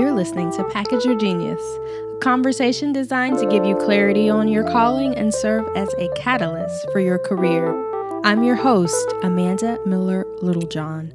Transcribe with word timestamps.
You're 0.00 0.12
listening 0.12 0.50
to 0.52 0.64
Package 0.64 1.04
Your 1.04 1.14
Genius, 1.14 1.60
a 1.60 2.18
conversation 2.22 2.90
designed 2.90 3.36
to 3.36 3.46
give 3.46 3.66
you 3.66 3.76
clarity 3.76 4.30
on 4.30 4.48
your 4.48 4.64
calling 4.64 5.14
and 5.14 5.32
serve 5.32 5.68
as 5.76 5.92
a 5.98 6.08
catalyst 6.16 6.90
for 6.90 7.00
your 7.00 7.18
career. 7.18 7.76
I'm 8.24 8.42
your 8.42 8.56
host, 8.56 9.12
Amanda 9.22 9.78
Miller 9.84 10.24
Littlejohn. 10.40 11.12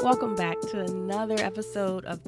Welcome 0.00 0.36
back 0.36 0.60
to 0.70 0.78
another 0.78 1.36
episode 1.38 2.04
of 2.04 2.22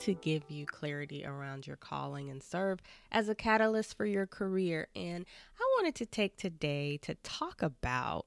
to 0.00 0.14
give 0.14 0.50
you 0.50 0.66
clarity 0.66 1.24
around 1.24 1.66
your 1.66 1.76
calling 1.76 2.30
and 2.30 2.42
serve 2.42 2.80
as 3.12 3.28
a 3.28 3.34
catalyst 3.34 3.96
for 3.96 4.06
your 4.06 4.26
career. 4.26 4.88
And 4.96 5.26
I 5.58 5.64
wanted 5.78 5.94
to 5.96 6.06
take 6.06 6.36
today 6.36 6.98
to 7.02 7.14
talk 7.16 7.62
about 7.62 8.26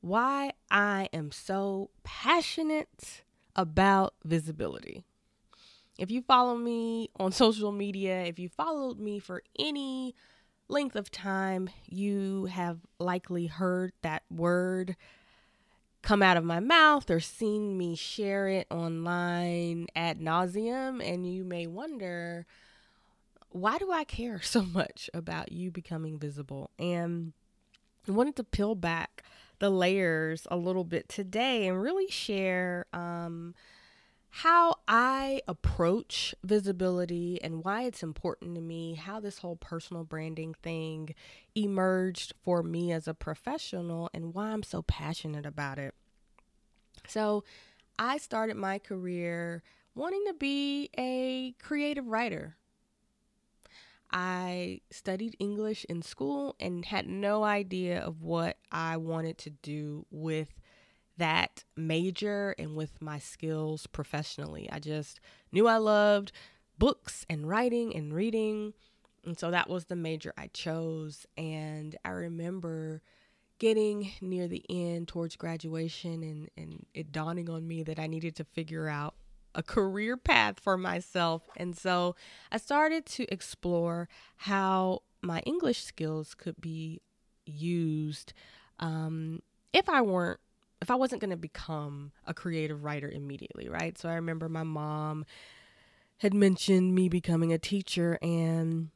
why 0.00 0.52
I 0.70 1.08
am 1.12 1.32
so 1.32 1.90
passionate 2.02 3.22
about 3.56 4.14
visibility. 4.24 5.02
If 5.98 6.10
you 6.10 6.20
follow 6.22 6.56
me 6.56 7.10
on 7.16 7.32
social 7.32 7.72
media, 7.72 8.24
if 8.24 8.38
you 8.38 8.48
followed 8.48 8.98
me 8.98 9.18
for 9.18 9.42
any 9.58 10.14
length 10.68 10.96
of 10.96 11.10
time, 11.10 11.70
you 11.86 12.46
have 12.46 12.78
likely 12.98 13.46
heard 13.46 13.92
that 14.02 14.22
word 14.30 14.96
come 16.04 16.22
out 16.22 16.36
of 16.36 16.44
my 16.44 16.60
mouth 16.60 17.10
or 17.10 17.18
seen 17.18 17.78
me 17.78 17.96
share 17.96 18.46
it 18.46 18.66
online 18.70 19.86
ad 19.96 20.20
nauseum, 20.20 21.02
and 21.02 21.26
you 21.26 21.44
may 21.44 21.66
wonder, 21.66 22.46
why 23.48 23.78
do 23.78 23.90
I 23.90 24.04
care 24.04 24.40
so 24.42 24.62
much 24.62 25.08
about 25.14 25.50
you 25.50 25.70
becoming 25.70 26.18
visible? 26.18 26.70
And 26.78 27.32
I 28.06 28.12
wanted 28.12 28.36
to 28.36 28.44
peel 28.44 28.74
back 28.74 29.22
the 29.60 29.70
layers 29.70 30.46
a 30.50 30.56
little 30.56 30.84
bit 30.84 31.08
today 31.08 31.66
and 31.66 31.80
really 31.80 32.08
share 32.08 32.84
um, 32.92 33.54
how 34.28 34.74
I 34.86 35.40
approach 35.48 36.34
visibility 36.42 37.40
and 37.42 37.64
why 37.64 37.84
it's 37.84 38.02
important 38.02 38.56
to 38.56 38.60
me, 38.60 38.94
how 38.94 39.20
this 39.20 39.38
whole 39.38 39.56
personal 39.56 40.04
branding 40.04 40.54
thing 40.62 41.14
emerged 41.54 42.34
for 42.42 42.62
me 42.62 42.92
as 42.92 43.08
a 43.08 43.14
professional, 43.14 44.10
and 44.12 44.34
why 44.34 44.48
I'm 44.48 44.64
so 44.64 44.82
passionate 44.82 45.46
about 45.46 45.78
it. 45.78 45.94
So, 47.06 47.44
I 47.98 48.18
started 48.18 48.56
my 48.56 48.78
career 48.78 49.62
wanting 49.94 50.24
to 50.26 50.34
be 50.34 50.90
a 50.98 51.54
creative 51.62 52.06
writer. 52.08 52.56
I 54.10 54.80
studied 54.90 55.36
English 55.38 55.84
in 55.88 56.02
school 56.02 56.54
and 56.60 56.84
had 56.84 57.08
no 57.08 57.42
idea 57.42 58.00
of 58.00 58.22
what 58.22 58.58
I 58.70 58.96
wanted 58.96 59.38
to 59.38 59.50
do 59.50 60.06
with 60.10 60.60
that 61.16 61.64
major 61.76 62.54
and 62.58 62.76
with 62.76 63.00
my 63.00 63.18
skills 63.18 63.86
professionally. 63.86 64.68
I 64.70 64.78
just 64.78 65.20
knew 65.52 65.66
I 65.66 65.78
loved 65.78 66.32
books 66.78 67.24
and 67.28 67.48
writing 67.48 67.94
and 67.94 68.12
reading. 68.12 68.74
And 69.24 69.38
so 69.38 69.50
that 69.50 69.68
was 69.68 69.86
the 69.86 69.96
major 69.96 70.32
I 70.36 70.48
chose. 70.48 71.26
And 71.36 71.96
I 72.04 72.10
remember 72.10 73.02
getting 73.64 74.10
near 74.20 74.46
the 74.46 74.62
end 74.68 75.08
towards 75.08 75.36
graduation 75.36 76.22
and, 76.22 76.50
and 76.54 76.84
it 76.92 77.10
dawning 77.10 77.48
on 77.48 77.66
me 77.66 77.82
that 77.82 77.98
I 77.98 78.06
needed 78.06 78.36
to 78.36 78.44
figure 78.44 78.90
out 78.90 79.14
a 79.54 79.62
career 79.62 80.18
path 80.18 80.60
for 80.60 80.76
myself. 80.76 81.48
And 81.56 81.74
so 81.74 82.14
I 82.52 82.58
started 82.58 83.06
to 83.06 83.24
explore 83.32 84.06
how 84.36 85.00
my 85.22 85.40
English 85.46 85.82
skills 85.82 86.34
could 86.34 86.60
be 86.60 87.00
used 87.46 88.34
um, 88.80 89.40
if 89.72 89.88
I 89.88 90.02
weren't 90.02 90.40
if 90.82 90.90
I 90.90 90.96
wasn't 90.96 91.22
going 91.22 91.30
to 91.30 91.38
become 91.38 92.12
a 92.26 92.34
creative 92.34 92.84
writer 92.84 93.08
immediately, 93.08 93.70
right? 93.70 93.96
So 93.96 94.10
I 94.10 94.16
remember 94.16 94.50
my 94.50 94.64
mom 94.64 95.24
had 96.18 96.34
mentioned 96.34 96.94
me 96.94 97.08
becoming 97.08 97.50
a 97.50 97.58
teacher, 97.58 98.18
and 98.20 98.90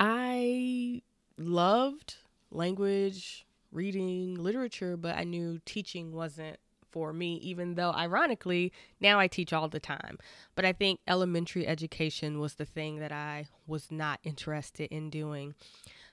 I 0.00 1.02
loved 1.38 2.16
language, 2.50 3.46
reading, 3.72 4.34
literature, 4.34 4.96
but 4.96 5.16
I 5.16 5.24
knew 5.24 5.60
teaching 5.64 6.12
wasn't 6.12 6.58
for 6.90 7.12
me, 7.12 7.36
even 7.36 7.74
though 7.74 7.92
ironically, 7.92 8.72
now 9.00 9.18
I 9.18 9.28
teach 9.28 9.52
all 9.52 9.68
the 9.68 9.80
time. 9.80 10.18
But 10.54 10.64
I 10.64 10.72
think 10.72 11.00
elementary 11.06 11.66
education 11.66 12.40
was 12.40 12.54
the 12.54 12.64
thing 12.64 12.98
that 12.98 13.12
I 13.12 13.46
was 13.66 13.90
not 13.90 14.20
interested 14.24 14.90
in 14.90 15.10
doing. 15.10 15.54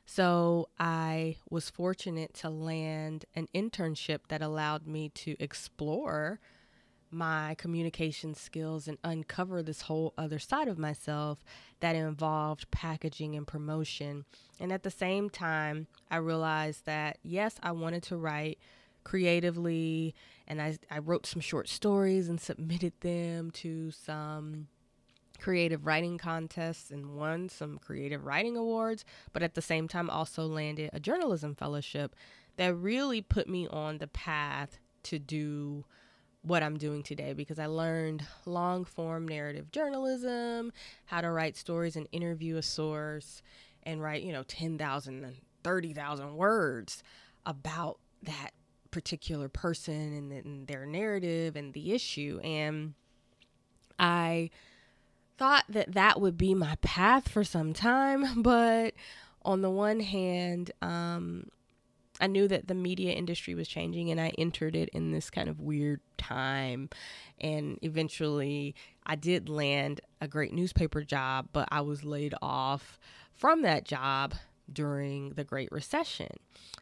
So 0.06 0.70
I 0.80 1.38
was 1.50 1.70
fortunate 1.70 2.34
to 2.36 2.50
land 2.50 3.26
an 3.36 3.48
internship 3.54 4.20
that 4.30 4.42
allowed 4.42 4.88
me 4.88 5.10
to 5.10 5.36
explore 5.40 6.40
my 7.12 7.56
communication 7.58 8.34
skills 8.34 8.88
and 8.88 8.98
uncover 9.04 9.64
this 9.64 9.82
whole 9.82 10.14
other 10.18 10.40
side 10.40 10.68
of 10.68 10.78
myself 10.78 11.44
that 11.80 11.96
involved 11.96 12.70
packaging 12.72 13.36
and 13.36 13.48
promotion. 13.48 14.26
And 14.60 14.72
at 14.72 14.84
the 14.84 14.92
same 14.92 15.30
time, 15.30 15.88
I 16.10 16.18
realized 16.18 16.86
that 16.86 17.18
yes, 17.24 17.56
I 17.64 17.72
wanted 17.72 18.04
to 18.04 18.18
write 18.18 18.60
creatively 19.04 20.14
and 20.48 20.62
I, 20.62 20.78
I 20.92 21.00
wrote 21.00 21.26
some 21.26 21.42
short 21.42 21.70
stories 21.70 22.28
and 22.28 22.42
submitted 22.50 22.94
them 23.02 23.52
to 23.52 23.92
some 23.92 24.68
creative 25.40 25.86
writing 25.86 26.18
contests 26.18 26.92
and 26.92 27.16
won 27.16 27.48
some 27.48 27.78
creative 27.78 28.26
writing 28.26 28.58
awards, 28.58 29.06
but 29.34 29.44
at 29.44 29.54
the 29.54 29.62
same 29.62 29.88
time 29.88 30.10
also 30.10 30.46
landed 30.46 30.90
a 30.94 31.00
journalism 31.00 31.56
fellowship 31.56 32.16
that 32.58 32.76
really 32.76 33.22
put 33.22 33.48
me 33.48 33.68
on 33.68 34.00
the 34.00 34.08
path 34.08 34.80
to 35.04 35.20
do 35.20 35.86
what 36.48 36.64
I'm 36.64 36.78
doing 36.78 37.04
today 37.04 37.34
because 37.34 37.60
I 37.60 37.66
learned 37.66 38.26
long 38.46 38.86
form 38.86 39.28
narrative 39.28 39.72
journalism, 39.72 40.72
how 41.06 41.22
to 41.22 41.30
write 41.30 41.58
stories 41.58 41.96
and 41.96 42.08
interview 42.12 42.58
a 42.58 42.62
source 42.62 43.42
and 43.84 44.02
write, 44.02 44.24
you 44.24 44.34
know, 44.34 44.44
10,000 44.44 45.24
and 45.24 45.36
30,000 45.64 46.36
words 46.36 47.04
about 47.46 48.00
that 48.24 48.52
particular 48.92 49.50
person 49.50 50.14
and, 50.14 50.32
and 50.32 50.68
their 50.68 50.86
narrative 50.86 51.56
and 51.56 51.74
the 51.74 51.94
issue. 51.94 52.40
And 52.44 52.94
I 54.00 54.50
thought 55.38 55.66
that 55.70 55.94
that 55.94 56.20
would 56.20 56.38
be 56.38 56.54
my 56.54 56.76
path 56.82 57.30
for 57.30 57.44
some 57.44 57.74
time, 57.74 58.42
but 58.42 58.94
on 59.44 59.62
the 59.62 59.70
one 59.70 60.00
hand, 60.00 60.72
um, 60.82 61.48
I 62.20 62.28
knew 62.28 62.48
that 62.48 62.68
the 62.68 62.74
media 62.74 63.14
industry 63.14 63.54
was 63.54 63.68
changing 63.68 64.10
and 64.10 64.20
I 64.20 64.34
entered 64.38 64.76
it 64.76 64.90
in 64.90 65.12
this 65.12 65.30
kind 65.30 65.50
of 65.50 65.60
weird 65.60 66.02
time. 66.18 66.90
And 67.40 67.78
eventually, 67.82 68.76
I 69.06 69.16
did 69.16 69.50
land 69.50 70.02
a 70.20 70.28
great 70.28 70.54
newspaper 70.54 71.04
job, 71.04 71.50
but 71.54 71.68
I 71.72 71.82
was 71.82 72.04
laid 72.04 72.34
off 72.42 73.00
from 73.36 73.62
that 73.62 73.86
job 73.86 74.34
during 74.72 75.30
the 75.32 75.44
Great 75.44 75.72
Recession. 75.72 76.36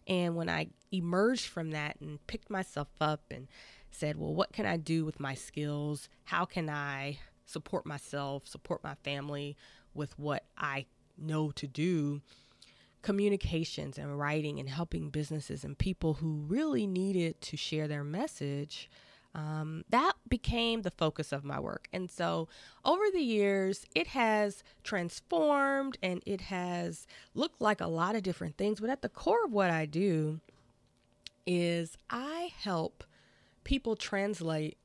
And 0.08 0.36
when 0.36 0.50
I 0.50 0.68
emerged 0.92 1.48
from 1.48 1.72
that 1.72 1.98
and 2.00 2.26
picked 2.28 2.50
myself 2.50 2.88
up 3.02 3.22
and 3.30 3.48
said, 3.92 4.18
well, 4.18 4.34
what 4.34 4.54
can 4.54 4.66
I 4.66 4.78
do 4.78 5.06
with 5.06 5.20
my 5.20 5.34
skills? 5.34 6.10
How 6.26 6.46
can 6.46 6.70
I 6.70 7.20
support 7.46 7.86
myself, 7.86 8.48
support 8.48 8.84
my 8.84 8.96
family 9.04 9.56
with 9.94 10.18
what 10.18 10.46
I 10.58 10.86
know 11.18 11.52
to 11.52 11.68
do, 11.68 12.22
communications 13.06 14.00
and 14.00 14.18
writing 14.18 14.60
and 14.60 14.68
helping 14.68 15.12
businesses 15.12 15.64
and 15.64 15.78
people 15.78 16.16
who 16.16 16.44
really 16.48 16.88
needed 16.88 17.40
to 17.40 17.56
share 17.56 17.88
their 17.88 18.04
message. 18.04 18.90
Um, 19.36 19.84
that 19.90 20.14
became 20.28 20.82
the 20.82 20.90
focus 20.90 21.32
of 21.32 21.44
my 21.44 21.60
work. 21.60 21.88
And 21.94 22.10
so 22.10 22.48
over 22.84 23.04
the 23.14 23.22
years, 23.22 23.86
it 23.94 24.08
has 24.08 24.64
transformed 24.84 26.00
and 26.02 26.24
it 26.26 26.42
has 26.42 27.06
looked 27.36 27.62
like 27.62 27.80
a 27.80 27.86
lot 27.86 28.16
of 28.16 28.24
different 28.24 28.58
things. 28.58 28.80
But 28.80 28.90
at 28.90 29.04
the 29.04 29.10
core 29.10 29.46
of 29.46 29.54
what 29.54 29.70
I 29.70 29.86
do 29.86 30.40
is 31.46 32.00
I 32.10 32.54
help 32.60 33.04
people 33.64 33.96
translate 33.96 34.80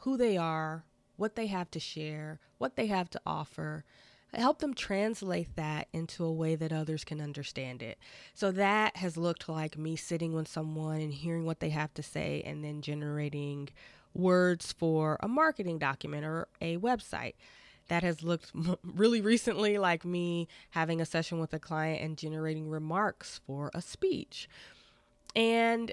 who 0.00 0.18
they 0.18 0.36
are, 0.36 0.84
what 1.16 1.34
they 1.34 1.46
have 1.46 1.70
to 1.70 1.80
share, 1.80 2.40
what 2.58 2.76
they 2.76 2.88
have 2.88 3.08
to 3.08 3.20
offer. 3.24 3.86
Help 4.34 4.60
them 4.60 4.72
translate 4.72 5.56
that 5.56 5.88
into 5.92 6.24
a 6.24 6.32
way 6.32 6.54
that 6.54 6.72
others 6.72 7.04
can 7.04 7.20
understand 7.20 7.82
it. 7.82 7.98
So 8.34 8.50
that 8.52 8.96
has 8.96 9.16
looked 9.18 9.48
like 9.48 9.76
me 9.76 9.94
sitting 9.94 10.32
with 10.32 10.48
someone 10.48 11.00
and 11.00 11.12
hearing 11.12 11.44
what 11.44 11.60
they 11.60 11.68
have 11.70 11.92
to 11.94 12.02
say 12.02 12.42
and 12.46 12.64
then 12.64 12.80
generating 12.80 13.68
words 14.14 14.72
for 14.72 15.18
a 15.20 15.28
marketing 15.28 15.78
document 15.78 16.24
or 16.24 16.48
a 16.60 16.78
website. 16.78 17.34
That 17.88 18.02
has 18.02 18.22
looked 18.22 18.52
really 18.84 19.20
recently 19.20 19.76
like 19.76 20.04
me 20.04 20.48
having 20.70 21.00
a 21.00 21.06
session 21.06 21.38
with 21.38 21.52
a 21.52 21.58
client 21.58 22.02
and 22.02 22.16
generating 22.16 22.70
remarks 22.70 23.40
for 23.46 23.70
a 23.74 23.82
speech. 23.82 24.48
And 25.36 25.92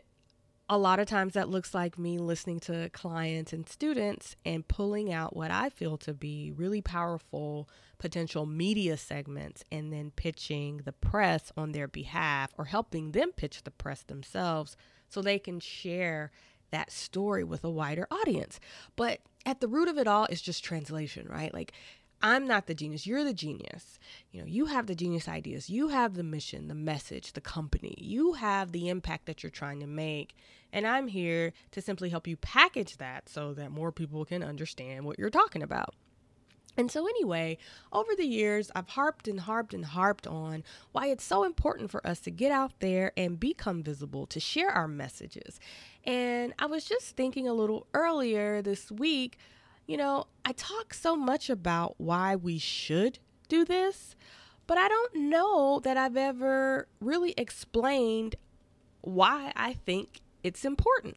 a 0.69 0.77
lot 0.77 0.99
of 0.99 1.07
times 1.07 1.33
that 1.33 1.49
looks 1.49 1.73
like 1.73 1.97
me 1.97 2.19
listening 2.19 2.59
to 2.59 2.89
clients 2.91 3.51
and 3.51 3.67
students 3.67 4.35
and 4.45 4.67
pulling 4.67 5.11
out 5.11 5.35
what 5.35 5.49
I 5.49 5.69
feel 5.69 5.97
to 5.97 6.13
be 6.13 6.51
really 6.55 6.81
powerful 6.81 7.67
potential 7.97 8.45
media 8.45 8.95
segments 8.95 9.63
and 9.71 9.91
then 9.91 10.11
pitching 10.15 10.81
the 10.85 10.91
press 10.91 11.51
on 11.57 11.71
their 11.71 11.87
behalf 11.87 12.53
or 12.57 12.65
helping 12.65 13.13
them 13.13 13.31
pitch 13.31 13.63
the 13.63 13.71
press 13.71 14.03
themselves 14.03 14.77
so 15.09 15.21
they 15.21 15.39
can 15.39 15.59
share 15.59 16.31
that 16.71 16.91
story 16.91 17.43
with 17.43 17.63
a 17.63 17.69
wider 17.69 18.07
audience. 18.11 18.59
But 18.95 19.21
at 19.47 19.61
the 19.61 19.67
root 19.67 19.87
of 19.87 19.97
it 19.97 20.07
all 20.07 20.27
is 20.27 20.39
just 20.39 20.63
translation, 20.63 21.27
right? 21.27 21.51
Like 21.51 21.73
I'm 22.21 22.45
not 22.47 22.67
the 22.67 22.73
genius. 22.73 23.07
You're 23.07 23.23
the 23.23 23.33
genius. 23.33 23.97
You 24.31 24.41
know, 24.41 24.47
you 24.47 24.65
have 24.65 24.87
the 24.87 24.95
genius 24.95 25.27
ideas. 25.27 25.69
You 25.69 25.89
have 25.89 26.15
the 26.15 26.23
mission, 26.23 26.67
the 26.67 26.75
message, 26.75 27.33
the 27.33 27.41
company. 27.41 27.95
You 27.97 28.33
have 28.33 28.71
the 28.71 28.89
impact 28.89 29.25
that 29.25 29.41
you're 29.41 29.49
trying 29.49 29.79
to 29.79 29.87
make. 29.87 30.35
And 30.73 30.85
I'm 30.85 31.07
here 31.07 31.53
to 31.71 31.81
simply 31.81 32.09
help 32.09 32.27
you 32.27 32.35
package 32.37 32.97
that 32.97 33.29
so 33.29 33.53
that 33.53 33.71
more 33.71 33.91
people 33.91 34.25
can 34.25 34.43
understand 34.43 35.05
what 35.05 35.17
you're 35.17 35.29
talking 35.29 35.63
about. 35.63 35.95
And 36.77 36.91
so, 36.91 37.05
anyway, 37.07 37.57
over 37.91 38.15
the 38.15 38.25
years, 38.25 38.71
I've 38.75 38.89
harped 38.89 39.27
and 39.27 39.41
harped 39.41 39.73
and 39.73 39.83
harped 39.83 40.27
on 40.27 40.63
why 40.91 41.07
it's 41.07 41.25
so 41.25 41.43
important 41.43 41.91
for 41.91 42.05
us 42.05 42.19
to 42.21 42.31
get 42.31 42.51
out 42.51 42.71
there 42.79 43.11
and 43.17 43.39
become 43.39 43.83
visible, 43.83 44.25
to 44.27 44.39
share 44.39 44.69
our 44.69 44.87
messages. 44.87 45.59
And 46.05 46.53
I 46.57 46.67
was 46.67 46.85
just 46.85 47.17
thinking 47.17 47.47
a 47.47 47.53
little 47.53 47.87
earlier 47.93 48.61
this 48.61 48.91
week 48.91 49.37
you 49.89 49.97
know, 49.97 50.27
I 50.45 50.51
talk 50.51 50.93
so 50.93 51.15
much 51.15 51.49
about 51.49 51.95
why 51.97 52.35
we 52.35 52.59
should 52.59 53.17
do 53.47 53.65
this, 53.65 54.15
but 54.67 54.77
I 54.77 54.87
don't 54.87 55.15
know 55.15 55.81
that 55.83 55.97
I've 55.97 56.15
ever 56.15 56.87
really 57.01 57.33
explained 57.35 58.35
why 59.01 59.51
I 59.55 59.73
think 59.73 60.21
it's 60.43 60.63
important. 60.63 61.15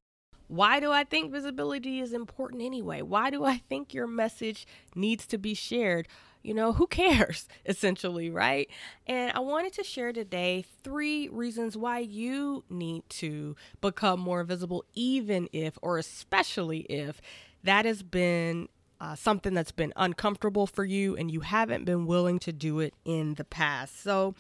Why 0.48 0.80
do 0.80 0.90
I 0.90 1.04
think 1.04 1.32
visibility 1.32 2.00
is 2.00 2.14
important 2.14 2.62
anyway? 2.62 3.02
Why 3.02 3.28
do 3.28 3.44
I 3.44 3.58
think 3.58 3.92
your 3.92 4.06
message 4.06 4.66
needs 4.94 5.26
to 5.26 5.36
be 5.36 5.52
shared? 5.52 6.08
You 6.42 6.54
know, 6.54 6.72
who 6.72 6.86
cares 6.86 7.48
essentially, 7.66 8.30
right? 8.30 8.70
And 9.06 9.32
I 9.32 9.40
wanted 9.40 9.74
to 9.74 9.84
share 9.84 10.14
today 10.14 10.64
three 10.82 11.28
reasons 11.28 11.76
why 11.76 11.98
you 11.98 12.64
need 12.70 13.02
to 13.10 13.54
become 13.82 14.19
more 14.19 14.44
visible, 14.44 14.86
even 14.94 15.50
if, 15.52 15.78
or 15.82 15.98
especially 15.98 16.80
if, 16.88 17.20
that 17.64 17.84
has 17.84 18.02
been 18.02 18.68
uh, 19.00 19.16
something 19.16 19.52
that's 19.52 19.72
been 19.72 19.92
uncomfortable 19.96 20.66
for 20.66 20.84
you 20.84 21.16
and 21.16 21.30
you 21.30 21.40
haven't 21.40 21.84
been 21.84 22.06
willing 22.06 22.38
to 22.38 22.52
do 22.52 22.78
it 22.78 22.94
in 23.04 23.34
the 23.34 23.44
past. 23.44 24.00
So, 24.02 24.34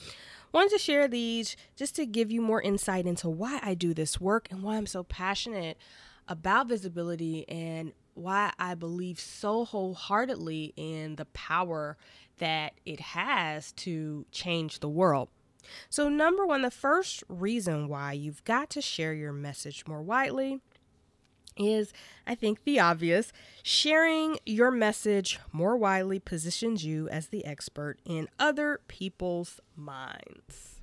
wanted 0.52 0.70
to 0.70 0.78
share 0.78 1.08
these 1.08 1.56
just 1.76 1.96
to 1.96 2.06
give 2.06 2.30
you 2.30 2.40
more 2.40 2.62
insight 2.62 3.06
into 3.06 3.28
why 3.28 3.58
I 3.62 3.74
do 3.74 3.92
this 3.92 4.20
work 4.20 4.48
and 4.50 4.62
why 4.62 4.76
I'm 4.76 4.86
so 4.86 5.02
passionate 5.02 5.78
about 6.28 6.68
visibility 6.68 7.48
and 7.48 7.92
why 8.14 8.52
I 8.58 8.74
believe 8.74 9.18
so 9.18 9.64
wholeheartedly 9.64 10.74
in 10.76 11.16
the 11.16 11.24
power 11.26 11.96
that 12.38 12.74
it 12.84 13.00
has 13.00 13.72
to 13.72 14.26
change 14.30 14.80
the 14.80 14.88
world. 14.88 15.28
So, 15.88 16.08
number 16.08 16.46
one, 16.46 16.62
the 16.62 16.70
first 16.70 17.24
reason 17.28 17.88
why 17.88 18.12
you've 18.12 18.44
got 18.44 18.70
to 18.70 18.80
share 18.80 19.14
your 19.14 19.32
message 19.32 19.84
more 19.86 20.02
widely 20.02 20.60
is, 21.56 21.92
I 22.26 22.34
think, 22.34 22.64
the 22.64 22.80
obvious. 22.80 23.32
Sharing 23.62 24.38
your 24.44 24.70
message 24.70 25.38
more 25.52 25.76
widely 25.76 26.18
positions 26.18 26.84
you 26.84 27.08
as 27.08 27.28
the 27.28 27.44
expert 27.44 27.98
in 28.04 28.28
other 28.38 28.80
people's 28.88 29.60
minds. 29.76 30.80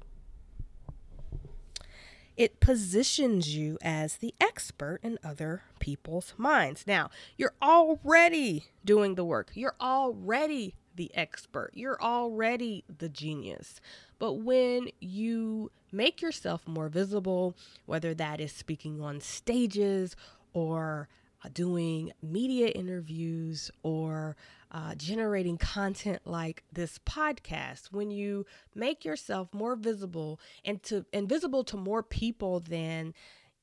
It 2.37 2.61
positions 2.61 3.53
you 3.53 3.77
as 3.81 4.15
the 4.15 4.33
expert 4.39 5.01
in 5.03 5.19
other 5.25 5.63
people's 5.79 6.33
minds. 6.37 6.85
Now, 6.87 7.09
you're 7.35 7.55
already 7.61 8.63
doing 8.85 9.15
the 9.15 9.25
work, 9.25 9.51
you're 9.55 9.75
already 9.81 10.75
the 10.95 11.11
expert, 11.15 11.71
you're 11.73 12.01
already 12.01 12.85
the 12.97 13.09
genius. 13.09 13.81
But 14.19 14.35
when 14.35 14.87
you 15.01 15.71
make 15.91 16.21
yourself 16.21 16.67
more 16.67 16.87
visible, 16.87 17.55
whether 17.85 18.13
that 18.13 18.39
is 18.39 18.51
speaking 18.51 19.01
on 19.01 19.19
stages 19.19 20.15
or 20.53 21.07
uh, 21.43 21.49
doing 21.53 22.11
media 22.21 22.67
interviews 22.67 23.71
or 23.83 24.35
uh, 24.71 24.93
generating 24.95 25.57
content 25.57 26.21
like 26.25 26.63
this 26.71 26.99
podcast 26.99 27.91
when 27.91 28.11
you 28.11 28.45
make 28.75 29.05
yourself 29.05 29.47
more 29.53 29.75
visible 29.75 30.39
and 30.65 30.83
to 30.83 31.05
and 31.13 31.27
visible 31.27 31.63
to 31.63 31.77
more 31.77 32.03
people 32.03 32.59
than 32.59 33.13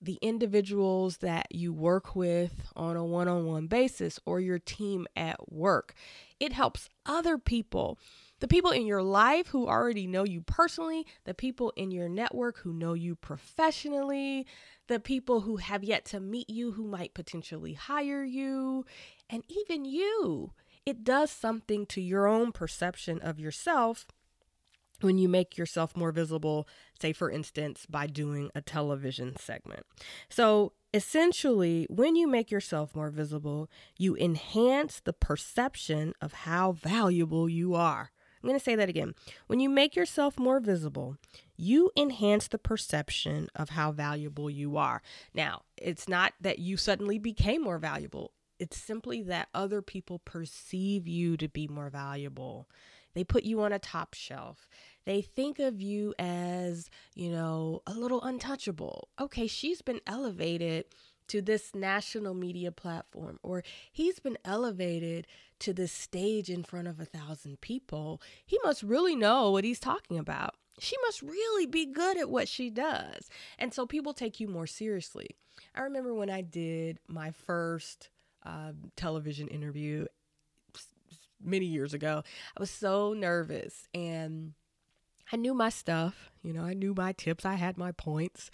the 0.01 0.19
individuals 0.21 1.19
that 1.19 1.47
you 1.55 1.73
work 1.73 2.15
with 2.15 2.71
on 2.77 2.97
a 2.97 3.05
one-on-one 3.05 3.67
basis 3.67 4.21
or 4.27 4.41
your 4.41 4.59
team 4.59 5.07
at 5.17 5.51
work. 5.51 5.95
It 6.39 6.53
helps 6.53 6.91
other 7.07 7.39
people 7.39 7.99
the 8.41 8.49
people 8.49 8.71
in 8.71 8.85
your 8.85 9.03
life 9.03 9.49
who 9.49 9.67
already 9.67 10.07
know 10.07 10.25
you 10.25 10.43
personally 10.43 11.07
the 11.25 11.33
people 11.35 11.73
in 11.77 11.91
your 11.91 12.09
network 12.09 12.59
who 12.59 12.73
know 12.73 12.93
you 12.93 13.15
professionally 13.15 14.47
the 14.89 15.01
people 15.01 15.43
who 15.43 15.57
have 15.57 15.85
yet 15.85 16.05
to 16.07 16.21
meet 16.21 16.49
you, 16.49 16.73
who 16.73 16.87
might 16.87 17.15
potentially 17.15 17.75
hire 17.75 18.25
you, 18.25 18.85
and 19.29 19.43
even 19.49 19.85
you. 19.85 20.53
It 20.85 21.03
does 21.03 21.31
something 21.31 21.87
to 21.87 22.01
your 22.01 22.27
own 22.27 22.53
perception 22.53 23.19
of 23.21 23.41
yourself 23.41 24.07
when 25.01 25.19
you 25.19 25.29
make 25.29 25.59
yourself 25.59 25.97
more 25.97 26.13
visible, 26.13 26.67
say, 27.01 27.13
for 27.13 27.31
instance, 27.31 27.87
by 27.87 28.07
doing 28.07 28.51
a 28.55 28.61
television 28.61 29.37
segment. 29.37 29.85
So, 30.29 30.73
essentially, 30.95 31.87
when 31.91 32.17
you 32.17 32.27
make 32.27 32.51
yourself 32.51 32.95
more 32.95 33.11
visible, 33.11 33.69
you 33.99 34.17
enhance 34.17 35.01
the 35.01 35.13
perception 35.13 36.15
of 36.21 36.33
how 36.33 36.73
valuable 36.73 37.49
you 37.49 37.75
are. 37.75 38.11
I'm 38.47 38.51
going 38.51 38.61
to 38.61 38.65
say 38.65 38.77
that 38.77 38.89
again. 38.89 39.17
When 39.49 39.59
you 39.59 39.69
make 39.69 39.97
yourself 39.97 40.39
more 40.39 40.61
visible, 40.61 41.17
you 41.57 41.91
enhance 41.97 42.47
the 42.47 42.59
perception 42.59 43.49
of 43.57 43.71
how 43.71 43.91
valuable 43.91 44.49
you 44.49 44.77
are. 44.77 45.03
Now, 45.35 45.63
it's 45.77 46.09
not 46.09 46.35
that 46.41 46.61
you 46.61 46.77
suddenly 46.77 47.19
became 47.19 47.63
more 47.63 47.79
valuable, 47.79 48.31
it's 48.61 48.79
simply 48.79 49.21
that 49.23 49.49
other 49.53 49.83
people 49.83 50.21
perceive 50.21 51.09
you 51.09 51.37
to 51.39 51.49
be 51.49 51.67
more 51.67 51.91
valuable. 51.91 52.69
They 53.15 53.25
put 53.25 53.43
you 53.43 53.61
on 53.63 53.73
a 53.73 53.81
top 53.81 54.15
shelf. 54.15 54.69
They 55.07 55.23
think 55.23 55.59
of 55.59 55.81
you 55.81 56.15
as, 56.17 56.89
you 57.17 57.31
know, 57.31 57.83
a 57.85 57.95
little 57.95 58.23
untouchable. 58.23 59.09
Okay, 59.21 59.49
she's 59.49 59.83
been 59.83 60.01
elevated 60.07 60.85
to 61.29 61.43
this 61.43 61.75
national 61.75 62.35
media 62.35 62.71
platform, 62.71 63.41
or 63.43 63.65
he's 63.91 64.21
been 64.21 64.39
elevated 64.45 65.27
to 65.61 65.73
this 65.73 65.93
stage 65.93 66.51
in 66.51 66.63
front 66.63 66.89
of 66.89 67.01
a 67.01 67.05
thousand 67.05 67.61
people. 67.61 68.21
He 68.45 68.59
must 68.65 68.83
really 68.83 69.17
know 69.17 69.51
what 69.51 69.65
he's 69.65 69.81
talking 69.81 70.19
about 70.19 70.55
she 70.79 70.97
must 71.07 71.23
really 71.23 71.67
be 71.67 71.87
good 71.87 72.19
at 72.19 72.31
what 72.31 72.49
she 72.49 72.71
does. 72.71 73.29
And 73.59 73.73
so 73.73 73.87
people 73.87 74.13
take 74.13 74.41
you 74.41 74.49
more 74.49 74.67
seriously. 74.67 75.29
I 75.75 75.83
remember 75.83 76.15
when 76.15 76.31
I 76.31 76.43
did 76.43 76.99
my 77.09 77.31
first 77.31 78.11
uh, 78.45 78.73
television 78.97 79.49
interview 79.49 80.07
many 81.43 81.67
years 81.67 81.95
ago, 81.95 82.23
I 82.57 82.61
was 82.61 82.71
so 82.71 83.13
nervous 83.13 83.89
and 83.95 84.53
I 85.33 85.37
knew 85.37 85.55
my 85.55 85.71
stuff. 85.71 86.31
You 86.43 86.53
know, 86.53 86.63
I 86.63 86.75
knew 86.75 86.95
my 86.95 87.13
tips, 87.13 87.45
I 87.45 87.55
had 87.55 87.77
my 87.77 87.93
points. 87.93 88.51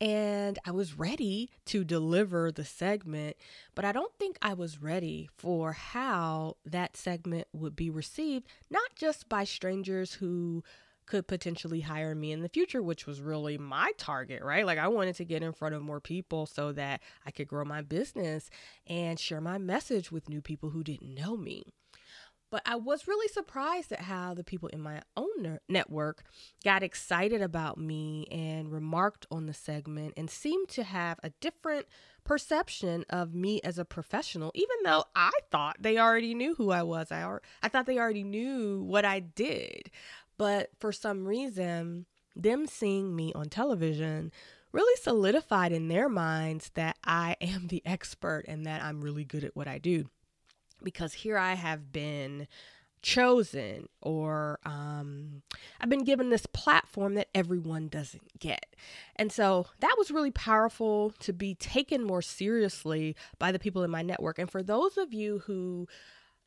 And 0.00 0.58
I 0.64 0.70
was 0.70 0.96
ready 0.96 1.50
to 1.66 1.82
deliver 1.82 2.52
the 2.52 2.64
segment, 2.64 3.36
but 3.74 3.84
I 3.84 3.90
don't 3.90 4.12
think 4.16 4.38
I 4.40 4.54
was 4.54 4.80
ready 4.80 5.28
for 5.36 5.72
how 5.72 6.56
that 6.64 6.96
segment 6.96 7.48
would 7.52 7.74
be 7.74 7.90
received, 7.90 8.46
not 8.70 8.94
just 8.94 9.28
by 9.28 9.42
strangers 9.42 10.14
who 10.14 10.62
could 11.08 11.26
potentially 11.26 11.80
hire 11.80 12.14
me 12.14 12.32
in 12.32 12.42
the 12.42 12.48
future, 12.48 12.82
which 12.82 13.06
was 13.06 13.20
really 13.20 13.58
my 13.58 13.90
target, 13.96 14.42
right? 14.42 14.66
Like 14.66 14.78
I 14.78 14.88
wanted 14.88 15.16
to 15.16 15.24
get 15.24 15.42
in 15.42 15.52
front 15.52 15.74
of 15.74 15.82
more 15.82 16.00
people 16.00 16.46
so 16.46 16.70
that 16.72 17.00
I 17.26 17.30
could 17.30 17.48
grow 17.48 17.64
my 17.64 17.82
business 17.82 18.50
and 18.86 19.18
share 19.18 19.40
my 19.40 19.58
message 19.58 20.12
with 20.12 20.28
new 20.28 20.42
people 20.42 20.70
who 20.70 20.84
didn't 20.84 21.14
know 21.14 21.36
me. 21.36 21.64
But 22.50 22.62
I 22.64 22.76
was 22.76 23.06
really 23.06 23.28
surprised 23.28 23.92
at 23.92 24.00
how 24.02 24.32
the 24.32 24.44
people 24.44 24.68
in 24.70 24.80
my 24.80 25.02
own 25.16 25.58
network 25.68 26.24
got 26.64 26.82
excited 26.82 27.42
about 27.42 27.76
me 27.76 28.26
and 28.30 28.72
remarked 28.72 29.26
on 29.30 29.46
the 29.46 29.52
segment 29.52 30.14
and 30.16 30.30
seemed 30.30 30.68
to 30.70 30.82
have 30.82 31.20
a 31.22 31.30
different 31.40 31.86
perception 32.24 33.04
of 33.10 33.34
me 33.34 33.60
as 33.64 33.78
a 33.78 33.84
professional, 33.84 34.50
even 34.54 34.76
though 34.84 35.04
I 35.14 35.30
thought 35.50 35.76
they 35.80 35.98
already 35.98 36.34
knew 36.34 36.54
who 36.54 36.70
I 36.70 36.82
was. 36.82 37.12
I, 37.12 37.38
I 37.62 37.68
thought 37.68 37.86
they 37.86 37.98
already 37.98 38.24
knew 38.24 38.82
what 38.82 39.04
I 39.04 39.20
did. 39.20 39.90
But 40.38 40.70
for 40.78 40.92
some 40.92 41.26
reason, 41.26 42.06
them 42.34 42.66
seeing 42.66 43.14
me 43.14 43.32
on 43.34 43.48
television 43.48 44.32
really 44.72 44.96
solidified 45.00 45.72
in 45.72 45.88
their 45.88 46.08
minds 46.08 46.70
that 46.74 46.96
I 47.04 47.36
am 47.40 47.68
the 47.68 47.82
expert 47.84 48.44
and 48.46 48.66
that 48.66 48.82
I'm 48.82 49.00
really 49.00 49.24
good 49.24 49.44
at 49.44 49.56
what 49.56 49.68
I 49.68 49.78
do. 49.78 50.08
Because 50.82 51.12
here 51.12 51.38
I 51.38 51.54
have 51.54 51.92
been 51.92 52.46
chosen 53.02 53.88
or 54.02 54.58
um, 54.64 55.42
I've 55.80 55.88
been 55.88 56.04
given 56.04 56.30
this 56.30 56.46
platform 56.46 57.14
that 57.14 57.28
everyone 57.34 57.88
doesn't 57.88 58.38
get. 58.38 58.74
And 59.16 59.30
so 59.30 59.66
that 59.80 59.94
was 59.98 60.10
really 60.10 60.30
powerful 60.30 61.12
to 61.20 61.32
be 61.32 61.54
taken 61.54 62.04
more 62.04 62.22
seriously 62.22 63.16
by 63.38 63.52
the 63.52 63.58
people 63.58 63.84
in 63.84 63.90
my 63.90 64.02
network. 64.02 64.38
And 64.38 64.50
for 64.50 64.62
those 64.62 64.96
of 64.96 65.12
you 65.12 65.40
who 65.46 65.86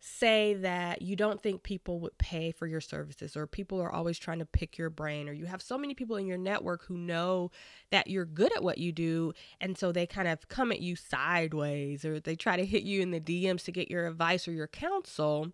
say 0.04 0.56
that 0.56 1.04
you 1.04 1.16
don't 1.16 1.44
think 1.44 1.62
people 1.62 2.00
would 2.00 2.18
pay 2.18 2.52
for 2.52 2.66
your 2.66 2.82
services 2.82 3.38
or 3.38 3.46
people 3.46 3.80
are 3.80 3.92
always 3.92 4.18
trying 4.18 4.40
to 4.40 4.46
pick 4.48 4.76
your 4.76 4.90
brain 4.90 5.30
or 5.30 5.32
you 5.32 5.46
have 5.46 5.62
so 5.62 5.78
many 5.78 5.94
people 5.94 6.16
in 6.16 6.26
your 6.26 6.40
network 6.40 6.84
who 6.86 6.98
know 6.98 7.52
that 7.92 8.08
you're 8.08 8.26
good 8.26 8.52
at 8.56 8.64
what 8.64 8.80
you 8.80 8.92
do 8.92 9.32
and 9.60 9.78
so 9.78 9.92
they 9.92 10.08
kind 10.08 10.28
of 10.28 10.48
come 10.48 10.72
at 10.72 10.82
you 10.82 10.96
sideways 10.96 12.04
or 12.04 12.20
they 12.20 12.36
try 12.36 12.58
to 12.58 12.66
hit 12.66 12.82
you 12.82 13.00
in 13.00 13.12
the 13.12 13.20
DMs 13.20 13.64
to 13.64 13.72
get 13.72 13.92
your 13.92 14.08
advice 14.08 14.48
or 14.48 14.52
your 14.54 14.68
counsel 14.68 15.52